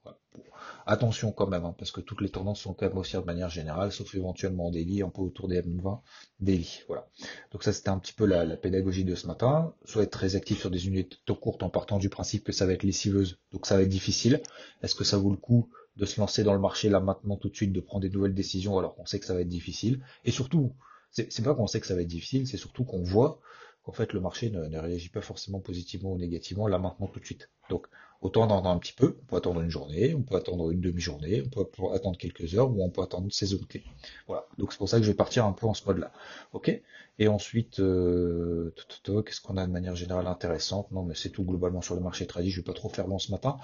Attention 0.85 1.33
quand 1.33 1.47
même, 1.47 1.65
hein, 1.65 1.75
parce 1.77 1.91
que 1.91 1.99
toutes 1.99 2.21
les 2.21 2.29
tendances 2.29 2.61
sont 2.61 2.73
quand 2.73 2.87
même 2.87 2.97
haussières 2.97 3.21
de 3.21 3.25
manière 3.25 3.49
générale, 3.49 3.91
sauf 3.91 4.15
éventuellement 4.15 4.67
en 4.67 4.71
daily, 4.71 5.01
un 5.01 5.09
peu 5.09 5.21
autour 5.21 5.47
des 5.49 5.61
M20 5.61 5.99
daily. 6.39 6.83
Voilà. 6.87 7.07
Donc 7.51 7.63
ça 7.63 7.73
c'était 7.73 7.89
un 7.89 7.99
petit 7.99 8.13
peu 8.13 8.25
la, 8.25 8.45
pédagogie 8.55 9.03
de 9.03 9.15
ce 9.15 9.27
matin. 9.27 9.73
Soit 9.85 10.03
être 10.03 10.11
très 10.11 10.35
actif 10.35 10.59
sur 10.59 10.71
des 10.71 10.87
unités 10.87 11.17
courtes 11.41 11.63
en 11.63 11.69
partant 11.69 11.97
du 11.97 12.09
principe 12.09 12.45
que 12.45 12.51
ça 12.51 12.65
va 12.65 12.73
être 12.73 12.83
lessiveuse, 12.83 13.37
donc 13.51 13.65
ça 13.65 13.75
va 13.75 13.83
être 13.83 13.89
difficile. 13.89 14.41
Est-ce 14.81 14.95
que 14.95 15.03
ça 15.03 15.17
vaut 15.17 15.31
le 15.31 15.37
coup 15.37 15.69
de 15.97 16.05
se 16.05 16.19
lancer 16.19 16.43
dans 16.43 16.53
le 16.53 16.59
marché 16.59 16.89
là 16.89 16.99
maintenant 16.99 17.35
tout 17.35 17.49
de 17.49 17.55
suite, 17.55 17.73
de 17.73 17.81
prendre 17.81 18.03
des 18.03 18.09
nouvelles 18.09 18.35
décisions 18.35 18.77
alors 18.77 18.95
qu'on 18.95 19.05
sait 19.05 19.19
que 19.19 19.25
ça 19.25 19.33
va 19.33 19.41
être 19.41 19.47
difficile? 19.49 20.01
Et 20.23 20.31
surtout, 20.31 20.73
c'est 21.11 21.43
pas 21.43 21.53
qu'on 21.53 21.67
sait 21.67 21.81
que 21.81 21.87
ça 21.87 21.95
va 21.95 22.01
être 22.01 22.07
difficile, 22.07 22.47
c'est 22.47 22.57
surtout 22.57 22.85
qu'on 22.85 23.03
voit 23.03 23.39
qu'en 23.83 23.93
fait 23.93 24.13
le 24.13 24.19
marché 24.19 24.49
ne, 24.49 24.65
ne, 24.67 24.79
réagit 24.79 25.09
pas 25.09 25.21
forcément 25.21 25.59
positivement 25.59 26.11
ou 26.11 26.17
négativement 26.17 26.67
là 26.67 26.77
maintenant 26.77 27.07
tout 27.07 27.19
de 27.19 27.25
suite. 27.25 27.49
Donc 27.69 27.87
Autant 28.21 28.45
attendre 28.45 28.69
un 28.69 28.77
petit 28.79 28.93
peu, 28.93 29.17
on 29.21 29.25
peut 29.25 29.35
attendre 29.35 29.61
une 29.61 29.69
journée, 29.69 30.13
on 30.15 30.21
peut 30.21 30.35
attendre 30.35 30.71
une 30.71 30.81
demi-journée, 30.81 31.43
on 31.45 31.49
peut 31.49 31.67
attendre 31.93 32.17
quelques 32.17 32.55
heures, 32.55 32.69
ou 32.71 32.83
on 32.83 32.89
peut 32.89 33.01
attendre 33.01 33.27
zones 33.31 33.65
clés. 33.65 33.83
Voilà. 34.27 34.45
Donc 34.57 34.71
c'est 34.71 34.77
pour 34.77 34.89
ça 34.89 34.97
que 34.97 35.03
je 35.03 35.11
vais 35.11 35.15
partir 35.15 35.45
un 35.45 35.53
peu 35.53 35.67
en 35.67 35.73
ce 35.73 35.85
mode-là. 35.85 36.11
Ok? 36.53 36.81
Et 37.19 37.27
ensuite, 37.27 37.79
euh, 37.79 38.73
qu'est-ce 39.03 39.41
qu'on 39.41 39.57
a 39.57 39.65
de 39.65 39.71
manière 39.71 39.95
générale 39.95 40.27
intéressante? 40.27 40.91
Non, 40.91 41.03
mais 41.03 41.15
c'est 41.15 41.29
tout 41.29 41.43
globalement 41.43 41.81
sur 41.81 41.95
le 41.95 42.01
marché 42.01 42.27
tradit. 42.27 42.51
Je 42.51 42.57
vais 42.61 42.63
pas 42.63 42.73
trop 42.73 42.89
faire 42.89 43.07
long 43.07 43.17
ce 43.17 43.31
matin. 43.31 43.57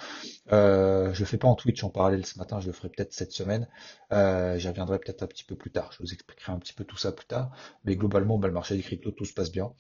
Euh, 0.52 1.14
je 1.14 1.20
le 1.20 1.26
fais 1.26 1.38
pas 1.38 1.48
en 1.48 1.56
Twitch 1.56 1.84
en 1.84 1.90
parallèle 1.90 2.26
ce 2.26 2.40
matin. 2.40 2.60
Je 2.60 2.68
le 2.68 2.74
ferai 2.74 2.90
peut-être 2.90 3.14
cette 3.14 3.32
semaine. 3.32 3.68
Euh, 4.12 4.58
J'y 4.58 4.68
reviendrai 4.68 5.00
peut-être 5.00 5.24
un 5.24 5.28
petit 5.28 5.44
peu 5.44 5.56
plus 5.56 5.72
tard. 5.72 5.92
Je 5.94 6.04
vous 6.04 6.14
expliquerai 6.14 6.52
un 6.52 6.60
petit 6.60 6.74
peu 6.74 6.84
tout 6.84 6.98
ça 6.98 7.12
plus 7.12 7.28
tard. 7.28 7.52
Mais 7.86 7.96
globalement, 7.96 8.38
bah, 8.40 8.48
le 8.48 8.54
marché 8.54 8.76
des 8.76 8.82
cryptos, 8.82 9.12
tout 9.12 9.26
se 9.26 9.34
passe 9.34 9.52
bien. 9.52 9.72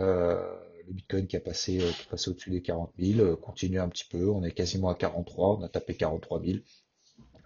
Euh, 0.00 0.42
le 0.86 0.92
Bitcoin 0.94 1.26
qui 1.26 1.36
a 1.36 1.40
passé, 1.40 1.80
euh, 1.80 1.90
qui 1.90 2.06
passé 2.06 2.30
au-dessus 2.30 2.50
des 2.50 2.62
40 2.62 2.92
000, 2.98 3.20
euh, 3.20 3.36
continue 3.36 3.80
un 3.80 3.88
petit 3.88 4.04
peu, 4.04 4.28
on 4.28 4.42
est 4.42 4.52
quasiment 4.52 4.88
à 4.88 4.94
43, 4.94 5.58
on 5.58 5.62
a 5.62 5.68
tapé 5.68 5.94
43 5.94 6.42
000. 6.44 6.58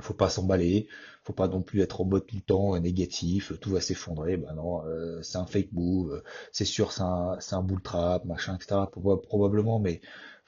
Faut 0.01 0.15
pas 0.15 0.29
s'emballer, 0.29 0.89
faut 1.23 1.33
pas 1.33 1.49
non 1.49 1.63
plus 1.63 1.81
être 1.81 2.01
en 2.01 2.05
mode 2.05 2.27
tout 2.27 2.37
le 2.37 2.43
temps 2.43 2.79
négatif, 2.79 3.53
tout 3.61 3.71
va 3.71 3.81
s'effondrer. 3.81 4.37
Ben 4.37 4.53
non, 4.55 4.83
c'est 5.23 5.39
un 5.39 5.47
fake 5.47 5.73
move, 5.73 6.23
c'est 6.53 6.65
sûr, 6.65 6.91
c'est 6.93 7.03
un, 7.03 7.37
c'est 7.41 7.55
un 7.55 7.63
bull 7.63 7.81
trap, 7.81 8.25
machin, 8.25 8.57
etc. 8.57 8.81
Probablement, 8.91 9.79
mais 9.79 10.01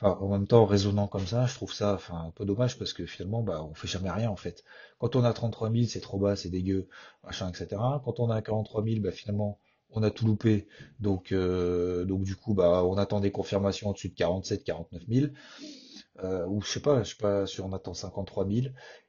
en 0.02 0.28
même 0.28 0.46
temps, 0.46 0.66
raisonnant 0.66 1.08
comme 1.08 1.26
ça, 1.26 1.46
je 1.46 1.54
trouve 1.54 1.72
ça 1.72 1.98
un 2.10 2.30
peu 2.32 2.44
dommage 2.44 2.78
parce 2.78 2.92
que 2.92 3.06
finalement, 3.06 3.42
bah, 3.42 3.62
on 3.64 3.74
fait 3.74 3.88
jamais 3.88 4.10
rien 4.10 4.30
en 4.30 4.36
fait. 4.36 4.62
Quand 4.98 5.16
on 5.16 5.24
a 5.24 5.32
33 5.32 5.70
000, 5.70 5.84
c'est 5.86 6.00
trop 6.00 6.18
bas, 6.18 6.36
c'est 6.36 6.50
dégueu, 6.50 6.88
machin, 7.24 7.48
etc. 7.48 7.80
Quand 8.04 8.20
on 8.20 8.30
a 8.30 8.42
43 8.42 8.84
000, 8.84 9.00
bah, 9.00 9.10
finalement, 9.10 9.58
on 9.90 10.02
a 10.02 10.10
tout 10.10 10.26
loupé. 10.26 10.66
Donc, 11.00 11.32
euh, 11.32 12.04
du 12.04 12.36
coup, 12.36 12.54
bah, 12.54 12.84
on 12.84 12.96
attend 12.96 13.20
des 13.20 13.32
confirmations 13.32 13.90
au-dessus 13.90 14.08
de 14.08 14.14
47, 14.14 14.64
49 14.64 15.02
000. 15.08 15.26
Euh, 16.24 16.46
ou 16.46 16.62
je 16.62 16.70
sais 16.70 16.80
pas, 16.80 17.02
je 17.02 17.10
sais 17.10 17.16
pas 17.20 17.46
si 17.46 17.60
on 17.60 17.72
attend 17.74 17.92
53 17.92 18.48
000 18.48 18.68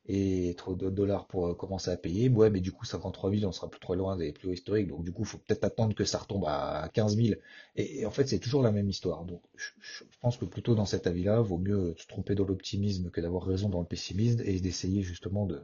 et 0.10 0.56
trop 0.58 0.76
de 0.76 0.90
dollars 0.90 1.26
pour 1.28 1.48
euh, 1.48 1.54
commencer 1.54 1.90
à 1.90 1.98
payer. 1.98 2.28
Ouais, 2.30 2.50
mais 2.50 2.60
du 2.60 2.72
coup 2.72 2.86
53 2.86 3.32
000, 3.32 3.46
on 3.46 3.52
sera 3.52 3.70
plus 3.70 3.80
trop 3.80 3.96
loin 3.96 4.18
des 4.18 4.34
plus 4.34 4.50
hauts 4.50 4.54
historiques. 4.54 4.88
Donc 4.88 5.04
du 5.06 5.14
coup, 5.14 5.24
faut 5.24 5.38
peut-être 5.38 5.64
attendre 5.64 5.96
que 5.96 6.04
ça 6.04 6.18
retombe 6.18 6.46
à 6.48 6.90
15 6.94 7.16
000. 7.16 7.40
Et, 7.76 8.06
en 8.06 8.12
fait, 8.12 8.28
c'est 8.28 8.40
toujours 8.40 8.62
la 8.62 8.72
même 8.72 8.90
histoire. 8.90 9.24
Donc 9.24 9.42
je, 9.56 10.04
pense 10.22 10.38
que 10.38 10.46
plutôt 10.46 10.76
dans 10.76 10.86
cet 10.86 11.08
avis-là, 11.08 11.40
vaut 11.42 11.58
mieux 11.58 11.96
se 11.98 12.08
tromper 12.08 12.36
dans 12.36 12.46
l'optimisme 12.46 13.10
que 13.10 13.22
d'avoir 13.22 13.44
raison 13.44 13.70
dans 13.70 13.80
le 13.82 13.86
pessimisme 13.86 14.42
et 14.44 14.60
d'essayer 14.60 15.02
justement 15.02 15.46
de 15.46 15.62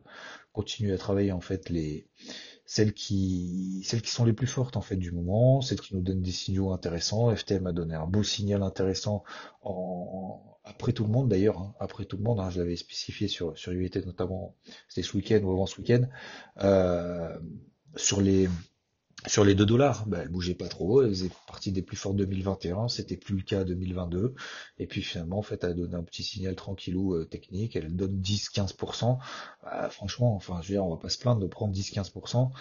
continuer 0.53 0.93
à 0.93 0.98
travailler 0.98 1.32
en 1.32 1.41
fait 1.41 1.70
les 1.70 2.08
celles 2.65 2.93
qui, 2.93 3.82
celles 3.86 4.01
qui 4.01 4.12
sont 4.12 4.25
les 4.25 4.34
plus 4.34 4.48
fortes 4.48 4.77
en 4.77 4.82
fait 4.82 4.96
du 4.96 5.12
moment, 5.12 5.62
celles 5.62 5.82
qui 5.82 5.96
nous 5.96 6.01
donnent 6.01 6.22
des 6.22 6.32
signaux 6.32 6.72
intéressants. 6.72 7.36
FTM 7.36 7.67
a 7.67 7.74
donné 7.74 7.96
un 7.96 8.08
beau 8.08 8.24
signal 8.24 8.63
intéressant 8.63 9.24
en, 9.62 10.41
après 10.63 10.93
tout 10.93 11.03
le 11.03 11.10
monde 11.10 11.29
d'ailleurs, 11.29 11.60
hein, 11.60 11.75
après 11.79 12.05
tout 12.05 12.17
le 12.17 12.24
monde, 12.24 12.39
hein, 12.39 12.50
je 12.50 12.60
l'avais 12.60 12.75
spécifié 12.75 13.27
sur 13.27 13.58
sur 13.58 13.72
UET 13.74 14.05
notamment, 14.05 14.55
c'était 14.88 15.05
ce 15.05 15.17
week-end 15.17 15.41
ou 15.43 15.51
avant 15.51 15.65
ce 15.65 15.79
week-end, 15.82 16.03
euh, 16.62 17.38
sur 17.96 18.22
les 18.22 18.48
sur 19.27 19.44
les 19.46 19.56
2 19.56 19.65
dollars, 19.65 20.06
bah, 20.08 20.20
elle 20.22 20.30
bougeait 20.30 20.56
pas 20.56 20.68
trop, 20.68 21.01
elle 21.01 21.10
faisait 21.10 21.30
partie 21.48 21.72
des 21.72 21.82
plus 21.82 21.98
fortes 21.98 22.15
2021, 22.18 22.88
c'était 22.88 23.18
plus 23.18 23.38
le 23.38 23.42
cas 23.42 23.63
2022, 23.63 24.36
et 24.80 24.88
puis 24.88 25.01
finalement, 25.01 25.39
en 25.39 25.42
fait, 25.42 25.63
elle 25.63 25.72
a 25.72 25.74
donné 25.74 25.96
un 25.96 26.03
petit 26.03 26.24
signal 26.24 26.56
tranquillou 26.56 27.15
euh, 27.15 27.25
technique, 27.25 27.75
elle 27.75 27.96
donne 27.96 28.20
10-15%, 28.20 29.18
bah, 29.63 29.89
franchement, 29.89 30.36
enfin, 30.36 30.60
je 30.62 30.70
veux 30.70 30.74
dire, 30.75 30.86
on 30.86 30.89
va 30.89 31.01
pas 31.01 31.10
se 31.10 31.20
plaindre 31.20 31.42
de 31.42 31.48
prendre 31.48 31.74
10-15%, 31.74 32.51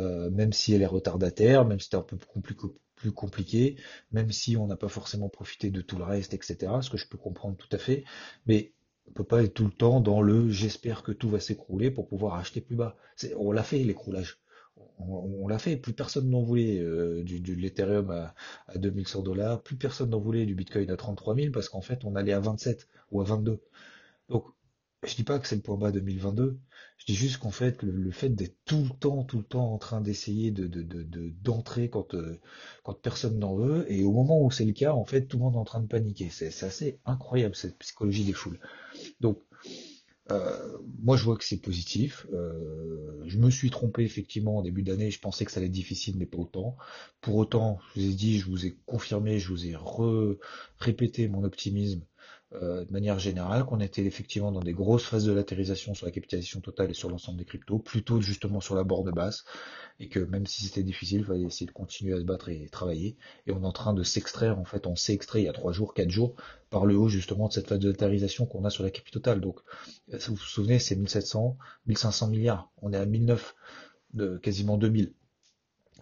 euh, 0.00 0.30
même 0.30 0.52
si 0.52 0.72
elle 0.74 0.82
est 0.82 0.86
retardataire, 0.86 1.64
même 1.64 1.80
si 1.80 1.84
c'était 1.84 1.96
un 1.96 2.02
peu 2.02 2.16
plus, 2.16 2.56
plus 2.96 3.12
compliqué, 3.12 3.76
même 4.12 4.30
si 4.30 4.56
on 4.56 4.66
n'a 4.66 4.76
pas 4.76 4.88
forcément 4.88 5.28
profité 5.28 5.70
de 5.70 5.80
tout 5.80 5.96
le 5.96 6.04
reste, 6.04 6.34
etc. 6.34 6.72
Ce 6.80 6.90
que 6.90 6.96
je 6.96 7.06
peux 7.06 7.18
comprendre 7.18 7.56
tout 7.56 7.68
à 7.72 7.78
fait. 7.78 8.04
Mais 8.46 8.72
on 9.08 9.12
peut 9.12 9.24
pas 9.24 9.42
être 9.42 9.54
tout 9.54 9.66
le 9.66 9.72
temps 9.72 10.00
dans 10.00 10.22
le 10.22 10.48
j'espère 10.50 11.02
que 11.02 11.12
tout 11.12 11.28
va 11.28 11.40
s'écrouler 11.40 11.90
pour 11.90 12.08
pouvoir 12.08 12.34
acheter 12.36 12.60
plus 12.60 12.76
bas. 12.76 12.96
On 13.36 13.52
l'a 13.52 13.62
fait 13.62 13.78
l'écroulage. 13.78 14.38
On, 14.98 15.46
l'a 15.48 15.58
fait, 15.58 15.76
plus 15.76 15.92
personne 15.92 16.30
n'en 16.30 16.42
voulait 16.42 16.78
euh, 16.80 17.22
du, 17.22 17.40
de 17.40 17.52
l'Ethereum 17.52 18.10
à, 18.10 18.34
à 18.68 18.78
2100 18.78 19.22
dollars, 19.22 19.62
plus 19.62 19.76
personne 19.76 20.10
n'en 20.10 20.20
voulait 20.20 20.46
du 20.46 20.54
Bitcoin 20.54 20.90
à 20.90 20.96
33 20.96 21.34
000 21.34 21.52
parce 21.52 21.68
qu'en 21.68 21.80
fait 21.82 22.04
on 22.04 22.16
allait 22.16 22.32
à 22.32 22.40
27 22.40 22.88
ou 23.10 23.20
à 23.20 23.24
22. 23.24 23.60
Donc 24.28 24.46
je 25.06 25.14
dis 25.14 25.24
pas 25.24 25.38
que 25.38 25.46
c'est 25.46 25.56
le 25.56 25.62
point 25.62 25.76
bas 25.76 25.92
2022, 25.92 26.58
je 26.98 27.04
dis 27.06 27.14
juste 27.14 27.38
qu'en 27.38 27.50
fait, 27.50 27.82
le, 27.82 28.10
fait 28.10 28.30
d'être 28.30 28.56
tout 28.64 28.82
le 28.82 28.98
temps, 28.98 29.24
tout 29.24 29.38
le 29.38 29.44
temps 29.44 29.72
en 29.72 29.78
train 29.78 30.00
d'essayer 30.00 30.50
de, 30.50 30.66
d'entrer 31.42 31.90
quand, 31.90 32.14
euh, 32.14 32.40
quand 32.82 32.94
personne 32.94 33.38
n'en 33.38 33.54
veut, 33.54 33.90
et 33.90 34.04
au 34.04 34.12
moment 34.12 34.40
où 34.42 34.50
c'est 34.50 34.64
le 34.64 34.72
cas, 34.72 34.92
en 34.92 35.04
fait, 35.04 35.26
tout 35.26 35.36
le 35.38 35.44
monde 35.44 35.54
est 35.54 35.58
en 35.58 35.64
train 35.64 35.80
de 35.80 35.86
paniquer. 35.86 36.28
C'est, 36.30 36.46
assez 36.64 37.00
incroyable 37.04 37.54
cette 37.54 37.78
psychologie 37.78 38.24
des 38.24 38.32
foules. 38.32 38.58
Donc, 39.20 39.38
euh, 40.30 40.78
moi, 41.02 41.16
je 41.16 41.24
vois 41.24 41.36
que 41.36 41.44
c'est 41.44 41.60
positif. 41.60 42.26
Euh, 42.32 43.22
je 43.26 43.38
me 43.38 43.50
suis 43.50 43.70
trompé 43.70 44.02
effectivement 44.02 44.58
en 44.58 44.62
début 44.62 44.82
d'année. 44.82 45.10
Je 45.10 45.20
pensais 45.20 45.44
que 45.44 45.50
ça 45.50 45.58
allait 45.58 45.66
être 45.66 45.72
difficile, 45.72 46.16
mais 46.18 46.26
pas 46.26 46.38
autant. 46.38 46.76
Pour 47.20 47.36
autant, 47.36 47.78
je 47.94 48.00
vous 48.00 48.06
ai 48.06 48.14
dit, 48.14 48.38
je 48.38 48.46
vous 48.46 48.66
ai 48.66 48.76
confirmé, 48.86 49.38
je 49.38 49.48
vous 49.48 49.66
ai 49.66 49.76
répété 50.78 51.28
mon 51.28 51.44
optimisme 51.44 52.02
de 52.60 52.92
manière 52.92 53.18
générale, 53.18 53.64
qu'on 53.64 53.80
était 53.80 54.04
effectivement 54.04 54.52
dans 54.52 54.60
des 54.60 54.72
grosses 54.72 55.04
phases 55.04 55.24
de 55.24 55.32
latérisation 55.32 55.94
sur 55.94 56.06
la 56.06 56.12
capitalisation 56.12 56.60
totale 56.60 56.90
et 56.90 56.94
sur 56.94 57.10
l'ensemble 57.10 57.38
des 57.38 57.44
cryptos, 57.44 57.78
plutôt 57.78 58.20
justement 58.20 58.60
sur 58.60 58.74
la 58.74 58.84
borne 58.84 59.10
basse, 59.10 59.44
et 60.00 60.08
que 60.08 60.20
même 60.20 60.46
si 60.46 60.64
c'était 60.64 60.82
difficile, 60.82 61.20
il 61.20 61.24
fallait 61.24 61.42
essayer 61.42 61.66
de 61.66 61.72
continuer 61.72 62.14
à 62.14 62.18
se 62.18 62.24
battre 62.24 62.48
et 62.48 62.68
travailler. 62.70 63.16
Et 63.46 63.52
on 63.52 63.62
est 63.62 63.66
en 63.66 63.72
train 63.72 63.94
de 63.94 64.02
s'extraire, 64.02 64.58
en 64.58 64.64
fait, 64.64 64.86
on 64.86 64.96
s'est 64.96 65.14
extrait 65.14 65.42
il 65.42 65.44
y 65.44 65.48
a 65.48 65.52
trois 65.52 65.72
jours, 65.72 65.94
quatre 65.94 66.10
jours, 66.10 66.34
par 66.70 66.86
le 66.86 66.96
haut 66.96 67.08
justement 67.08 67.48
de 67.48 67.52
cette 67.52 67.68
phase 67.68 67.78
de 67.78 67.88
latérisation 67.90 68.46
qu'on 68.46 68.64
a 68.64 68.70
sur 68.70 68.82
la 68.82 68.90
capitale 68.90 69.12
totale. 69.14 69.40
Donc, 69.40 69.60
vous 70.08 70.34
vous 70.34 70.36
souvenez, 70.36 70.78
c'est 70.78 70.96
1700, 70.96 71.56
1500 71.86 72.28
milliards. 72.28 72.70
On 72.82 72.92
est 72.92 72.96
à 72.96 73.06
1009, 73.06 73.54
de 74.14 74.38
quasiment 74.38 74.78
2000. 74.78 75.12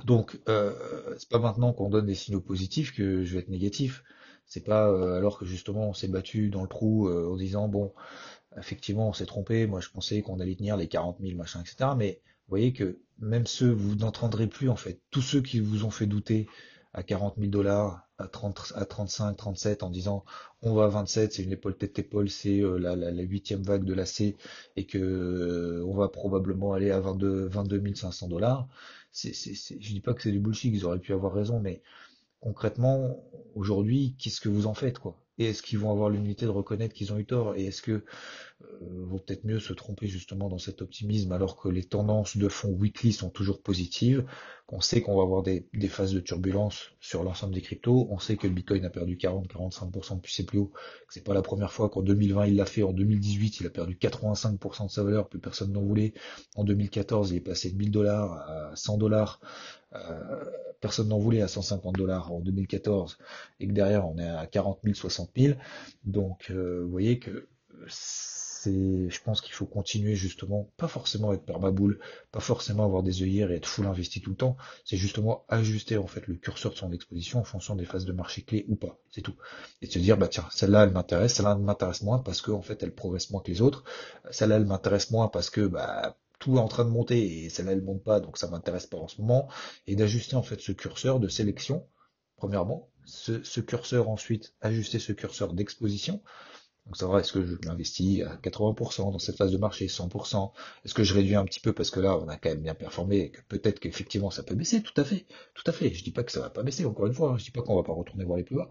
Donc, 0.04 0.40
euh, 0.48 0.72
c'est 1.18 1.28
pas 1.28 1.38
maintenant 1.38 1.72
qu'on 1.72 1.90
donne 1.90 2.06
des 2.06 2.14
signaux 2.14 2.40
positifs 2.40 2.94
que 2.94 3.24
je 3.24 3.34
vais 3.34 3.40
être 3.40 3.48
négatif. 3.48 4.02
C'est 4.46 4.64
pas 4.64 4.90
euh, 4.90 5.16
alors 5.16 5.38
que 5.38 5.46
justement 5.46 5.88
on 5.88 5.94
s'est 5.94 6.08
battu 6.08 6.50
dans 6.50 6.62
le 6.62 6.68
trou 6.68 7.08
euh, 7.08 7.30
en 7.32 7.36
disant 7.36 7.68
bon, 7.68 7.92
effectivement 8.58 9.08
on 9.08 9.12
s'est 9.12 9.26
trompé, 9.26 9.66
moi 9.66 9.80
je 9.80 9.88
pensais 9.88 10.22
qu'on 10.22 10.40
allait 10.40 10.56
tenir 10.56 10.76
les 10.76 10.88
40 10.88 11.18
000 11.20 11.36
machin, 11.36 11.60
etc. 11.60 11.90
Mais 11.96 12.20
vous 12.24 12.50
voyez 12.50 12.72
que 12.72 12.98
même 13.18 13.46
ceux, 13.46 13.70
vous 13.70 13.94
n'entendrez 13.94 14.46
plus 14.46 14.68
en 14.68 14.76
fait, 14.76 15.00
tous 15.10 15.22
ceux 15.22 15.40
qui 15.40 15.60
vous 15.60 15.84
ont 15.84 15.90
fait 15.90 16.06
douter 16.06 16.46
à 16.94 17.02
40 17.02 17.36
000 17.38 17.50
dollars, 17.50 18.06
à 18.18 18.28
30, 18.28 18.74
à 18.76 18.84
35, 18.84 19.36
37 19.36 19.82
en 19.82 19.90
disant 19.90 20.24
on 20.60 20.74
va 20.74 20.84
à 20.84 20.88
27, 20.88 21.32
c'est 21.32 21.42
une 21.42 21.52
épaule 21.52 21.76
tête 21.76 21.98
épaule, 21.98 22.28
c'est 22.28 22.60
euh, 22.60 22.76
la, 22.76 22.94
la, 22.94 23.22
huitième 23.22 23.62
vague 23.62 23.84
de 23.84 23.94
la 23.94 24.06
C 24.06 24.36
et 24.76 24.84
que 24.84 25.82
on 25.86 25.94
va 25.94 26.08
probablement 26.08 26.74
aller 26.74 26.90
à 26.90 27.00
22, 27.00 27.46
22 27.46 27.94
500 27.94 28.28
dollars. 28.28 28.68
Je 29.14 29.92
dis 29.92 30.00
pas 30.00 30.14
que 30.14 30.22
c'est 30.22 30.32
du 30.32 30.40
bullshit, 30.40 30.72
ils 30.74 30.84
auraient 30.84 30.98
pu 30.98 31.12
avoir 31.12 31.32
raison, 31.32 31.60
mais 31.60 31.82
concrètement, 32.42 33.24
aujourd'hui, 33.54 34.16
qu'est-ce 34.18 34.40
que 34.40 34.50
vous 34.50 34.66
en 34.66 34.74
faites, 34.74 34.98
quoi? 34.98 35.16
Est-ce 35.44 35.62
qu'ils 35.62 35.78
vont 35.78 35.90
avoir 35.90 36.10
l'unité 36.10 36.44
de 36.44 36.50
reconnaître 36.50 36.94
qu'ils 36.94 37.12
ont 37.12 37.18
eu 37.18 37.24
tort? 37.24 37.54
Et 37.56 37.66
est-ce 37.66 37.82
que 37.82 37.92
euh, 37.92 38.04
vaut 38.80 39.18
peut-être 39.18 39.44
mieux 39.44 39.58
se 39.58 39.72
tromper 39.72 40.06
justement 40.06 40.48
dans 40.48 40.58
cet 40.58 40.82
optimisme 40.82 41.32
alors 41.32 41.56
que 41.56 41.68
les 41.68 41.84
tendances 41.84 42.36
de 42.36 42.48
fond 42.48 42.70
weekly 42.70 43.12
sont 43.12 43.30
toujours 43.30 43.62
positives? 43.62 44.24
On 44.74 44.80
sait 44.80 45.02
qu'on 45.02 45.16
va 45.16 45.22
avoir 45.22 45.42
des, 45.42 45.66
phases 45.88 46.14
de 46.14 46.20
turbulence 46.20 46.92
sur 46.98 47.22
l'ensemble 47.22 47.52
des 47.52 47.60
cryptos. 47.60 48.08
On 48.10 48.18
sait 48.18 48.36
que 48.36 48.46
le 48.46 48.54
Bitcoin 48.54 48.84
a 48.86 48.90
perdu 48.90 49.16
40-45% 49.16 50.16
depuis 50.16 50.32
ses 50.32 50.46
plus 50.46 50.60
hauts. 50.60 50.72
C'est 51.10 51.24
pas 51.24 51.34
la 51.34 51.42
première 51.42 51.72
fois 51.72 51.90
qu'en 51.90 52.00
2020 52.00 52.46
il 52.46 52.56
l'a 52.56 52.64
fait. 52.64 52.82
En 52.82 52.92
2018, 52.94 53.60
il 53.60 53.66
a 53.66 53.70
perdu 53.70 53.98
85% 54.00 54.86
de 54.86 54.90
sa 54.90 55.02
valeur. 55.02 55.28
Plus 55.28 55.40
personne 55.40 55.72
n'en 55.72 55.82
voulait. 55.82 56.14
En 56.56 56.64
2014, 56.64 57.32
il 57.32 57.36
est 57.36 57.40
passé 57.40 57.70
de 57.70 57.76
1000 57.76 57.90
dollars 57.90 58.32
à 58.32 58.70
100 58.74 58.96
dollars. 58.96 59.40
Euh, 59.94 60.44
personne 60.80 61.08
n'en 61.08 61.18
voulait 61.18 61.42
à 61.42 61.48
150 61.48 61.94
dollars 61.94 62.32
en 62.32 62.40
2014 62.40 63.18
et 63.60 63.68
que 63.68 63.72
derrière 63.72 64.08
on 64.08 64.16
est 64.16 64.28
à 64.28 64.46
40 64.46 64.80
000, 64.82 64.94
60 64.94 65.31
000. 65.36 65.58
Donc 66.04 66.50
euh, 66.50 66.82
vous 66.84 66.90
voyez 66.90 67.18
que 67.18 67.48
c'est, 67.88 69.10
je 69.10 69.22
pense 69.22 69.40
qu'il 69.40 69.52
faut 69.54 69.66
continuer 69.66 70.14
justement, 70.14 70.70
pas 70.76 70.88
forcément 70.88 71.32
être 71.32 71.44
permaboule, 71.44 71.98
pas 72.30 72.40
forcément 72.40 72.84
avoir 72.84 73.02
des 73.02 73.22
œillères 73.22 73.50
et 73.50 73.56
être 73.56 73.66
full 73.66 73.86
investi 73.86 74.20
tout 74.20 74.30
le 74.30 74.36
temps, 74.36 74.56
c'est 74.84 74.96
justement 74.96 75.44
ajuster 75.48 75.96
en 75.96 76.06
fait 76.06 76.26
le 76.28 76.34
curseur 76.34 76.72
de 76.72 76.76
son 76.76 76.92
exposition 76.92 77.40
en 77.40 77.44
fonction 77.44 77.74
des 77.74 77.84
phases 77.84 78.04
de 78.04 78.12
marché 78.12 78.42
clés 78.42 78.64
ou 78.68 78.76
pas, 78.76 78.98
c'est 79.10 79.22
tout. 79.22 79.34
Et 79.80 79.86
se 79.86 79.98
dire 79.98 80.16
bah 80.16 80.28
tiens, 80.28 80.46
celle-là 80.52 80.84
elle 80.84 80.92
m'intéresse, 80.92 81.34
celle-là 81.34 81.56
elle 81.58 81.64
m'intéresse 81.64 82.02
moins 82.02 82.18
parce 82.18 82.40
qu'en 82.40 82.62
fait 82.62 82.82
elle 82.82 82.94
progresse 82.94 83.30
moins 83.30 83.42
que 83.42 83.50
les 83.50 83.62
autres, 83.62 83.84
celle-là 84.30 84.56
elle 84.56 84.66
m'intéresse 84.66 85.10
moins 85.10 85.28
parce 85.28 85.50
que 85.50 85.66
bah 85.66 86.16
tout 86.38 86.56
est 86.56 86.60
en 86.60 86.68
train 86.68 86.84
de 86.84 86.90
monter 86.90 87.44
et 87.44 87.50
celle-là 87.50 87.72
elle 87.72 87.82
monte 87.82 88.02
pas, 88.02 88.20
donc 88.20 88.38
ça 88.38 88.48
m'intéresse 88.48 88.86
pas 88.86 88.98
en 88.98 89.08
ce 89.08 89.20
moment, 89.20 89.48
et 89.86 89.96
d'ajuster 89.96 90.36
en 90.36 90.42
fait 90.42 90.60
ce 90.60 90.72
curseur 90.72 91.20
de 91.20 91.28
sélection, 91.28 91.86
premièrement, 92.36 92.91
ce, 93.04 93.60
curseur 93.60 94.08
ensuite, 94.08 94.54
ajuster 94.60 94.98
ce 94.98 95.12
curseur 95.12 95.52
d'exposition, 95.52 96.22
donc 96.86 97.00
va, 97.00 97.20
est-ce 97.20 97.32
que 97.32 97.44
je 97.46 97.54
m'investis 97.64 98.22
à 98.22 98.36
80% 98.36 99.12
dans 99.12 99.18
cette 99.18 99.36
phase 99.36 99.52
de 99.52 99.58
marché, 99.58 99.86
100% 99.86 100.50
Est-ce 100.84 100.94
que 100.94 101.04
je 101.04 101.14
réduis 101.14 101.36
un 101.36 101.44
petit 101.44 101.60
peu 101.60 101.72
parce 101.72 101.90
que 101.90 102.00
là 102.00 102.18
on 102.18 102.26
a 102.28 102.36
quand 102.36 102.48
même 102.48 102.62
bien 102.62 102.74
performé 102.74 103.18
et 103.18 103.30
que 103.30 103.40
peut-être 103.48 103.78
qu'effectivement 103.78 104.30
ça 104.30 104.42
peut 104.42 104.56
baisser? 104.56 104.82
Tout 104.82 105.00
à 105.00 105.04
fait, 105.04 105.26
tout 105.54 105.62
à 105.66 105.72
fait. 105.72 105.94
Je 105.94 106.02
dis 106.02 106.10
pas 106.10 106.24
que 106.24 106.32
ça 106.32 106.40
va 106.40 106.50
pas 106.50 106.64
baisser, 106.64 106.84
encore 106.84 107.06
une 107.06 107.14
fois, 107.14 107.30
hein. 107.30 107.38
je 107.38 107.44
dis 107.44 107.50
pas 107.52 107.62
qu'on 107.62 107.76
va 107.76 107.84
pas 107.84 107.92
retourner 107.92 108.24
voir 108.24 108.36
les 108.36 108.44
plus 108.44 108.56
bas. 108.56 108.70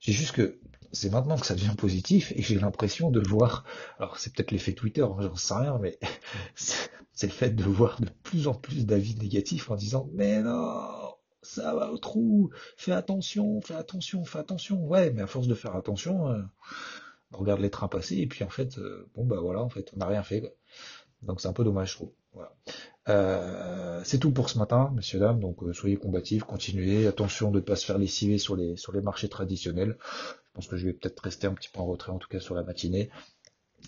C'est 0.00 0.12
juste 0.12 0.32
que 0.32 0.58
c'est 0.92 1.10
maintenant 1.10 1.36
que 1.38 1.46
ça 1.46 1.54
devient 1.54 1.74
positif 1.76 2.32
et 2.36 2.42
j'ai 2.42 2.56
l'impression 2.58 3.10
de 3.10 3.20
voir. 3.20 3.64
Alors 3.98 4.18
c'est 4.18 4.34
peut-être 4.34 4.50
l'effet 4.50 4.72
Twitter, 4.72 5.02
hein, 5.02 5.16
j'en 5.20 5.36
sais 5.36 5.54
rien, 5.54 5.78
mais 5.80 5.98
c'est 6.56 7.26
le 7.28 7.32
fait 7.32 7.50
de 7.50 7.64
voir 7.64 8.00
de 8.00 8.08
plus 8.24 8.48
en 8.48 8.54
plus 8.54 8.84
d'avis 8.84 9.14
négatifs 9.16 9.70
en 9.70 9.76
disant 9.76 10.08
mais 10.12 10.42
non, 10.42 11.13
ça 11.44 11.74
va 11.74 11.90
au 11.90 11.98
trou, 11.98 12.50
fais 12.76 12.92
attention, 12.92 13.60
fais 13.60 13.74
attention, 13.74 14.24
fais 14.24 14.38
attention. 14.38 14.86
Ouais, 14.86 15.10
mais 15.10 15.22
à 15.22 15.26
force 15.26 15.46
de 15.46 15.54
faire 15.54 15.76
attention, 15.76 16.28
euh, 16.28 16.42
on 17.32 17.38
regarde 17.38 17.60
les 17.60 17.70
trains 17.70 17.88
passer 17.88 18.16
et 18.16 18.26
puis 18.26 18.44
en 18.44 18.48
fait, 18.48 18.78
euh, 18.78 19.08
bon 19.14 19.24
bah 19.24 19.38
voilà, 19.40 19.60
en 19.60 19.68
fait, 19.68 19.90
on 19.94 19.98
n'a 19.98 20.06
rien 20.06 20.22
fait. 20.22 20.56
Donc 21.22 21.40
c'est 21.40 21.48
un 21.48 21.52
peu 21.52 21.64
dommage, 21.64 21.92
je 21.92 21.96
trouve. 21.96 22.12
Euh, 23.08 24.00
c'est 24.04 24.18
tout 24.18 24.32
pour 24.32 24.50
ce 24.50 24.58
matin, 24.58 24.92
messieurs 24.94 25.20
dames. 25.20 25.40
Donc 25.40 25.60
soyez 25.72 25.96
combatifs, 25.96 26.44
continuez. 26.44 27.06
Attention 27.06 27.50
de 27.50 27.56
ne 27.56 27.64
pas 27.64 27.76
se 27.76 27.86
faire 27.86 27.98
lessiver 27.98 28.38
sur 28.38 28.58
sur 28.76 28.92
les 28.92 29.00
marchés 29.00 29.28
traditionnels. 29.28 29.96
Je 30.00 30.50
pense 30.54 30.68
que 30.68 30.76
je 30.76 30.86
vais 30.86 30.92
peut-être 30.92 31.20
rester 31.20 31.46
un 31.46 31.54
petit 31.54 31.68
peu 31.68 31.80
en 31.80 31.86
retrait, 31.86 32.12
en 32.12 32.18
tout 32.18 32.28
cas 32.28 32.40
sur 32.40 32.54
la 32.54 32.62
matinée 32.62 33.10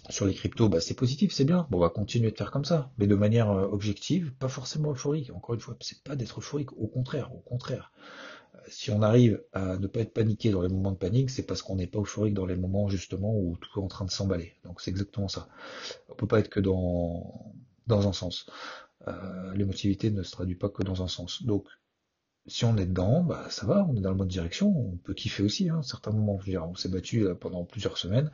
sur 0.08 0.26
les 0.26 0.34
cryptos, 0.34 0.68
bah, 0.68 0.80
c'est 0.80 0.94
positif, 0.94 1.32
c'est 1.32 1.44
bien. 1.44 1.66
On 1.72 1.78
va 1.78 1.88
continuer 1.88 2.30
de 2.30 2.36
faire 2.36 2.50
comme 2.50 2.64
ça, 2.64 2.90
mais 2.98 3.06
de 3.06 3.14
manière 3.14 3.50
euh, 3.50 3.66
objective, 3.66 4.32
pas 4.34 4.48
forcément 4.48 4.92
euphorique. 4.92 5.30
Encore 5.34 5.54
une 5.54 5.60
fois, 5.60 5.76
c'est 5.80 6.02
pas 6.02 6.16
d'être 6.16 6.38
euphorique, 6.38 6.72
au 6.72 6.86
contraire, 6.86 7.34
au 7.34 7.38
contraire. 7.38 7.92
Euh, 8.54 8.58
si 8.68 8.90
on 8.90 9.02
arrive 9.02 9.42
à 9.52 9.76
ne 9.78 9.86
pas 9.86 10.00
être 10.00 10.12
paniqué 10.12 10.50
dans 10.50 10.62
les 10.62 10.68
moments 10.68 10.92
de 10.92 10.96
panique, 10.96 11.30
c'est 11.30 11.44
parce 11.44 11.62
qu'on 11.62 11.76
n'est 11.76 11.86
pas 11.86 11.98
euphorique 11.98 12.34
dans 12.34 12.46
les 12.46 12.56
moments 12.56 12.88
justement 12.88 13.36
où 13.36 13.56
tout 13.56 13.80
est 13.80 13.82
en 13.82 13.88
train 13.88 14.04
de 14.04 14.10
s'emballer. 14.10 14.54
Donc 14.64 14.80
c'est 14.80 14.90
exactement 14.90 15.28
ça. 15.28 15.48
On 16.08 16.14
peut 16.14 16.26
pas 16.26 16.38
être 16.38 16.50
que 16.50 16.60
dans 16.60 17.54
dans 17.86 18.08
un 18.08 18.12
sens. 18.12 18.46
Euh, 19.08 19.54
l'émotivité 19.54 20.10
ne 20.10 20.22
se 20.22 20.32
traduit 20.32 20.56
pas 20.56 20.68
que 20.68 20.82
dans 20.82 21.02
un 21.02 21.08
sens. 21.08 21.44
Donc 21.44 21.68
si 22.46 22.64
on 22.64 22.76
est 22.76 22.86
dedans, 22.86 23.22
bah 23.22 23.46
ça 23.50 23.66
va, 23.66 23.86
on 23.88 23.96
est 23.96 24.00
dans 24.00 24.10
la 24.10 24.16
bonne 24.16 24.28
direction, 24.28 24.68
on 24.68 24.96
peut 24.98 25.14
kiffer 25.14 25.42
aussi. 25.42 25.68
Hein, 25.68 25.82
certains 25.82 26.12
moments, 26.12 26.38
on 26.62 26.74
s'est 26.74 26.88
battu 26.88 27.26
pendant 27.40 27.64
plusieurs 27.64 27.98
semaines. 27.98 28.30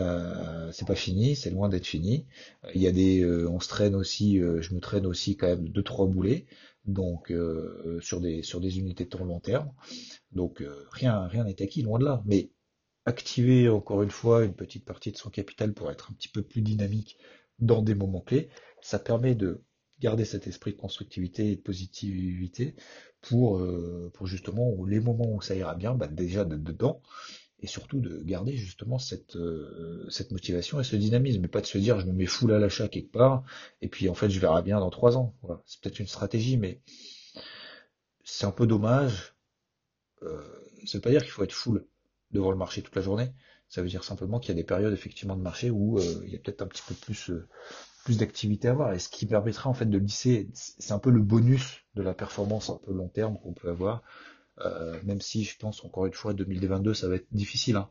Euh, 0.00 0.70
c'est 0.72 0.86
pas 0.86 0.94
fini, 0.94 1.34
c'est 1.34 1.50
loin 1.50 1.68
d'être 1.68 1.86
fini. 1.86 2.26
Il 2.74 2.80
y 2.80 2.86
a 2.86 2.92
des, 2.92 3.22
euh, 3.22 3.48
on 3.48 3.60
se 3.60 3.68
traîne 3.68 3.94
aussi, 3.94 4.40
euh, 4.40 4.60
je 4.62 4.74
me 4.74 4.80
traîne 4.80 5.06
aussi 5.06 5.36
quand 5.36 5.48
même 5.48 5.68
deux 5.68 5.82
trois 5.82 6.06
boulets, 6.06 6.46
donc 6.84 7.32
sur 8.00 8.20
des 8.20 8.42
sur 8.42 8.60
des 8.60 8.78
unités 8.78 9.04
de 9.04 9.10
temps 9.10 9.24
long 9.24 9.40
terme. 9.40 9.70
Donc 10.32 10.62
rien 10.92 11.26
rien 11.26 11.44
n'est 11.44 11.60
acquis, 11.62 11.82
loin 11.82 11.98
de 11.98 12.04
là. 12.04 12.22
Mais 12.26 12.50
activer 13.04 13.68
encore 13.68 14.02
une 14.02 14.10
fois 14.10 14.44
une 14.44 14.54
petite 14.54 14.84
partie 14.84 15.12
de 15.12 15.16
son 15.16 15.30
capital 15.30 15.72
pour 15.74 15.90
être 15.90 16.10
un 16.10 16.14
petit 16.14 16.28
peu 16.28 16.42
plus 16.42 16.62
dynamique 16.62 17.18
dans 17.58 17.82
des 17.82 17.94
moments 17.94 18.20
clés, 18.20 18.48
ça 18.80 18.98
permet 18.98 19.34
de 19.34 19.62
garder 20.00 20.24
cet 20.24 20.46
esprit 20.46 20.72
de 20.72 20.78
constructivité 20.78 21.52
et 21.52 21.56
de 21.56 21.60
positivité 21.60 22.74
pour, 23.20 23.62
pour 24.14 24.26
justement 24.26 24.74
les 24.86 25.00
moments 25.00 25.30
où 25.32 25.40
ça 25.40 25.54
ira 25.54 25.74
bien, 25.74 25.94
bah 25.94 26.06
déjà 26.06 26.44
dedans, 26.44 27.02
et 27.62 27.66
surtout 27.66 28.00
de 28.00 28.22
garder 28.22 28.56
justement 28.56 28.98
cette, 28.98 29.36
euh, 29.36 30.06
cette 30.08 30.30
motivation 30.30 30.80
et 30.80 30.84
ce 30.84 30.96
dynamisme, 30.96 31.42
mais 31.42 31.48
pas 31.48 31.60
de 31.60 31.66
se 31.66 31.78
dire 31.78 32.00
je 32.00 32.06
me 32.06 32.12
mets 32.12 32.26
full 32.26 32.52
à 32.52 32.58
l'achat 32.58 32.88
quelque 32.88 33.12
part, 33.12 33.44
et 33.82 33.88
puis 33.88 34.08
en 34.08 34.14
fait 34.14 34.30
je 34.30 34.40
verrai 34.40 34.62
bien 34.62 34.80
dans 34.80 34.90
trois 34.90 35.16
ans. 35.16 35.34
Voilà. 35.42 35.62
C'est 35.66 35.80
peut-être 35.80 36.00
une 36.00 36.06
stratégie, 36.06 36.56
mais 36.56 36.80
c'est 38.24 38.46
un 38.46 38.50
peu 38.50 38.66
dommage. 38.66 39.34
Euh, 40.22 40.42
ça 40.86 40.98
veut 40.98 41.02
pas 41.02 41.10
dire 41.10 41.22
qu'il 41.22 41.30
faut 41.30 41.44
être 41.44 41.52
full 41.52 41.86
devant 42.30 42.50
le 42.50 42.56
marché 42.56 42.82
toute 42.82 42.96
la 42.96 43.02
journée. 43.02 43.32
Ça 43.68 43.82
veut 43.82 43.88
dire 43.88 44.04
simplement 44.04 44.40
qu'il 44.40 44.48
y 44.48 44.52
a 44.52 44.60
des 44.60 44.64
périodes 44.64 44.92
effectivement 44.92 45.36
de 45.36 45.42
marché 45.42 45.70
où 45.70 45.98
euh, 45.98 46.22
il 46.24 46.32
y 46.32 46.36
a 46.36 46.38
peut-être 46.38 46.62
un 46.62 46.66
petit 46.66 46.82
peu 46.86 46.94
plus 46.94 47.30
euh, 47.30 47.46
plus 48.10 48.18
d'activité 48.18 48.66
à 48.66 48.72
avoir. 48.72 48.92
Et 48.92 48.98
ce 48.98 49.08
qui 49.08 49.24
permettra 49.24 49.70
en 49.70 49.74
fait 49.74 49.86
de 49.86 49.98
lisser, 49.98 50.48
c'est 50.52 50.92
un 50.92 50.98
peu 50.98 51.10
le 51.10 51.22
bonus 51.22 51.84
de 51.94 52.02
la 52.02 52.12
performance 52.12 52.68
un 52.68 52.80
peu 52.84 52.92
long 52.92 53.08
terme 53.08 53.38
qu'on 53.38 53.52
peut 53.52 53.70
avoir 53.70 54.02
Euh, 54.66 54.98
même 55.04 55.22
si 55.22 55.44
je 55.44 55.56
pense 55.56 55.82
encore 55.86 56.04
une 56.04 56.12
fois 56.12 56.34
2022 56.34 56.92
ça 56.92 57.08
va 57.08 57.14
être 57.14 57.28
difficile. 57.32 57.76
Hein. 57.76 57.88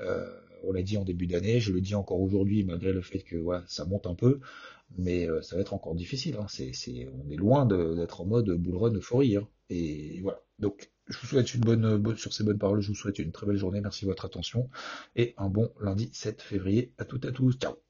Euh, 0.00 0.26
on 0.64 0.72
l'a 0.72 0.82
dit 0.82 0.98
en 0.98 1.04
début 1.04 1.26
d'année, 1.26 1.60
je 1.60 1.72
le 1.72 1.80
dis 1.80 1.94
encore 1.94 2.20
aujourd'hui 2.20 2.64
malgré 2.64 2.92
le 2.92 3.00
fait 3.00 3.20
que 3.20 3.36
ça 3.68 3.84
monte 3.86 4.06
un 4.06 4.14
peu, 4.14 4.40
mais 4.98 5.26
euh, 5.30 5.40
ça 5.40 5.54
va 5.56 5.62
être 5.62 5.72
encore 5.72 5.94
difficile. 5.94 6.36
Hein. 6.36 6.46
On 7.24 7.30
est 7.30 7.36
loin 7.36 7.64
d'être 7.64 8.20
en 8.20 8.26
mode 8.26 8.50
bull 8.50 8.76
run 8.76 8.94
euphorie. 8.96 9.36
Hein. 9.36 9.48
Et 9.70 10.20
voilà. 10.20 10.40
Donc 10.58 10.90
je 11.06 11.16
vous 11.16 11.26
souhaite 11.26 11.54
une 11.54 11.62
bonne, 11.62 11.96
bonne 11.96 12.18
sur 12.18 12.32
ces 12.32 12.44
bonnes 12.44 12.58
paroles, 12.58 12.80
je 12.80 12.88
vous 12.88 13.00
souhaite 13.02 13.20
une 13.20 13.32
très 13.32 13.46
belle 13.46 13.56
journée. 13.56 13.80
Merci 13.80 14.04
de 14.04 14.10
votre 14.10 14.24
attention 14.26 14.68
et 15.14 15.34
un 15.38 15.48
bon 15.48 15.70
lundi 15.80 16.10
7 16.12 16.42
février 16.42 16.92
à 16.98 17.04
toutes 17.04 17.24
à 17.24 17.32
tous. 17.32 17.52
Ciao. 17.56 17.89